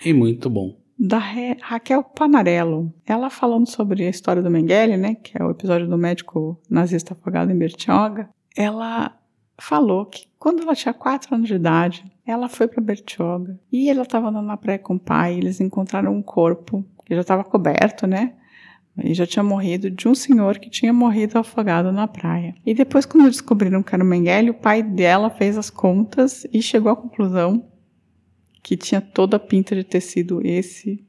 e 0.04 0.12
muito 0.12 0.48
bom. 0.48 0.80
Da 1.04 1.18
Ra- 1.18 1.56
Raquel 1.60 2.04
Panarello. 2.04 2.94
Ela 3.04 3.28
falando 3.28 3.68
sobre 3.68 4.06
a 4.06 4.08
história 4.08 4.40
do 4.40 4.50
Mengele, 4.50 4.96
né, 4.96 5.16
que 5.16 5.36
é 5.36 5.44
o 5.44 5.50
episódio 5.50 5.88
do 5.88 5.98
médico 5.98 6.56
nazista 6.70 7.12
afogado 7.12 7.50
em 7.50 7.58
Bertioga, 7.58 8.28
ela 8.56 9.12
falou 9.58 10.06
que 10.06 10.28
quando 10.38 10.62
ela 10.62 10.76
tinha 10.76 10.94
4 10.94 11.34
anos 11.34 11.48
de 11.48 11.54
idade, 11.54 12.04
ela 12.24 12.48
foi 12.48 12.68
para 12.68 12.80
Bertioga 12.80 13.58
e 13.70 13.90
ela 13.90 14.02
estava 14.02 14.28
andando 14.28 14.46
na 14.46 14.56
praia 14.56 14.78
com 14.78 14.94
o 14.94 15.00
pai, 15.00 15.34
e 15.34 15.38
eles 15.38 15.60
encontraram 15.60 16.14
um 16.14 16.22
corpo 16.22 16.84
que 17.04 17.14
já 17.14 17.20
estava 17.20 17.42
coberto, 17.42 18.06
né? 18.06 18.34
E 19.02 19.14
já 19.14 19.26
tinha 19.26 19.42
morrido 19.42 19.90
de 19.90 20.06
um 20.06 20.14
senhor 20.14 20.58
que 20.58 20.68
tinha 20.68 20.92
morrido 20.92 21.38
afogado 21.38 21.90
na 21.90 22.06
praia. 22.06 22.54
E 22.64 22.74
depois, 22.74 23.06
quando 23.06 23.24
descobriram 23.30 23.82
que 23.82 23.94
era 23.94 24.04
o 24.04 24.06
Mengele, 24.06 24.50
o 24.50 24.54
pai 24.54 24.82
dela 24.82 25.30
fez 25.30 25.56
as 25.56 25.70
contas 25.70 26.46
e 26.52 26.60
chegou 26.60 26.92
à 26.92 26.96
conclusão 26.96 27.64
que 28.62 28.76
tinha 28.76 29.00
toda 29.00 29.36
a 29.36 29.40
pinta 29.40 29.74
de 29.74 29.84
ter 29.84 30.00
sido 30.00 30.40
esse 30.46 31.04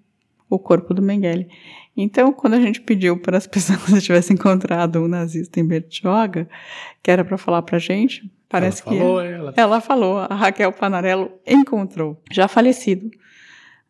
o 0.49 0.59
corpo 0.59 0.93
do 0.93 1.01
Mengele. 1.01 1.47
Então, 1.95 2.31
quando 2.33 2.55
a 2.55 2.59
gente 2.59 2.81
pediu 2.81 3.17
para 3.17 3.37
as 3.37 3.45
pessoas 3.47 3.83
que 3.83 4.01
tivessem 4.01 4.35
encontrado 4.35 4.99
um 4.99 5.07
nazista 5.07 5.59
em 5.59 5.65
Bertioga, 5.65 6.47
que 7.01 7.09
era 7.09 7.23
para 7.23 7.37
falar 7.37 7.61
pra 7.61 7.79
gente, 7.79 8.31
parece 8.49 8.83
ela 8.85 8.97
falou, 8.97 9.21
que 9.21 9.27
ela. 9.27 9.53
ela 9.55 9.81
falou, 9.81 10.17
a 10.19 10.35
Raquel 10.35 10.71
Panarello 10.71 11.31
encontrou, 11.45 12.21
já 12.31 12.47
falecido. 12.47 13.09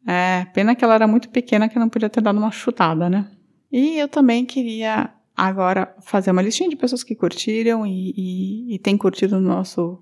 É, 0.05 0.45
pena 0.53 0.75
que 0.75 0.83
ela 0.83 0.95
era 0.95 1.07
muito 1.07 1.29
pequena 1.29 1.69
que 1.69 1.79
não 1.79 1.87
podia 1.87 2.09
ter 2.09 2.21
dado 2.21 2.37
uma 2.37 2.51
chutada, 2.51 3.09
né? 3.09 3.29
E 3.71 3.97
eu 3.97 4.07
também 4.07 4.45
queria 4.45 5.09
agora 5.35 5.95
fazer 6.01 6.31
uma 6.31 6.41
listinha 6.41 6.69
de 6.69 6.75
pessoas 6.75 7.03
que 7.03 7.15
curtiram 7.15 7.85
e, 7.85 8.13
e, 8.15 8.75
e 8.75 8.79
têm 8.79 8.97
curtido 8.97 9.39
nosso, 9.39 9.99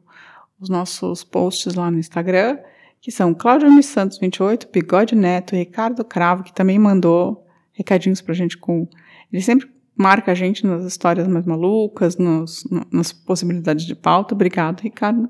os 0.59 0.69
nossos 0.69 1.23
posts 1.23 1.75
lá 1.75 1.89
no 1.89 1.99
Instagram, 1.99 2.57
que 3.01 3.11
são 3.11 3.33
Cláudio 3.33 3.67
M. 3.67 3.81
Santos 3.81 4.19
28, 4.19 4.69
Bigode 4.71 5.15
Neto, 5.15 5.55
Ricardo 5.55 6.05
Cravo, 6.05 6.43
que 6.43 6.53
também 6.53 6.77
mandou 6.79 7.45
recadinhos 7.73 8.21
pra 8.21 8.33
gente 8.33 8.57
com. 8.57 8.87
Ele 9.33 9.41
sempre 9.41 9.69
marca 9.97 10.31
a 10.31 10.35
gente 10.35 10.65
nas 10.65 10.83
histórias 10.85 11.27
mais 11.27 11.45
malucas, 11.45 12.17
nos, 12.17 12.63
no- 12.69 12.85
nas 12.91 13.11
possibilidades 13.11 13.85
de 13.85 13.95
pauta. 13.95 14.33
Obrigado, 14.35 14.81
Ricardo. 14.81 15.29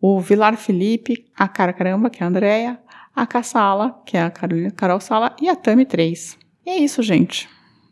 o 0.00 0.20
Vilar 0.20 0.56
Felipe, 0.56 1.26
a 1.36 1.48
Cara 1.48 1.72
Caramba, 1.72 2.10
que 2.10 2.22
é 2.22 2.26
a 2.26 2.28
Andrea, 2.28 2.78
a 3.14 3.26
Cassala, 3.26 3.98
que 4.04 4.16
é 4.16 4.22
a 4.22 4.30
Carolina 4.30 4.70
Carol 4.70 5.00
Sala, 5.00 5.34
e 5.40 5.48
a 5.48 5.56
Tami 5.56 5.86
3. 5.86 6.38
E 6.66 6.70
é 6.70 6.78
isso, 6.78 7.02
gente. 7.02 7.48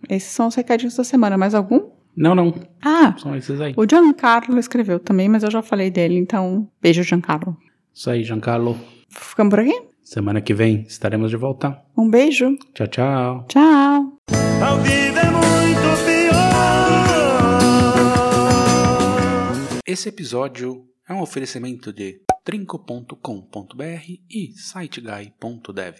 Esses 0.08 0.30
são 0.30 0.48
os 0.48 0.54
recadinhos 0.54 0.94
da 0.96 1.02
semana. 1.04 1.38
Mais 1.38 1.54
algum? 1.54 1.88
Não, 2.14 2.34
não. 2.34 2.54
Ah, 2.82 3.14
São 3.18 3.34
esses 3.34 3.58
aí. 3.60 3.72
o 3.76 3.86
Giancarlo 3.88 4.58
escreveu 4.58 5.00
também, 5.00 5.28
mas 5.28 5.42
eu 5.42 5.50
já 5.50 5.62
falei 5.62 5.90
dele, 5.90 6.16
então 6.18 6.68
beijo, 6.80 7.02
Giancarlo. 7.02 7.56
Isso 7.92 8.10
aí, 8.10 8.22
Giancarlo. 8.22 8.78
Ficamos 9.16 9.50
por 9.50 9.60
aqui? 9.60 9.74
Semana 10.02 10.40
que 10.40 10.52
vem 10.54 10.82
estaremos 10.82 11.30
de 11.30 11.36
volta. 11.36 11.80
Um 11.96 12.10
beijo. 12.10 12.56
Tchau, 12.74 12.86
tchau. 12.88 13.46
Tchau. 13.48 14.18
A 14.62 14.76
vida 14.76 15.20
é 15.20 15.30
muito 15.30 16.04
pior. 16.04 16.24
Esse 19.86 20.08
episódio 20.08 20.86
é 21.08 21.12
um 21.14 21.20
oferecimento 21.20 21.92
de 21.92 22.20
trinco.com.br 22.44 24.04
e 24.30 24.52
siteguy.dev. 24.56 25.92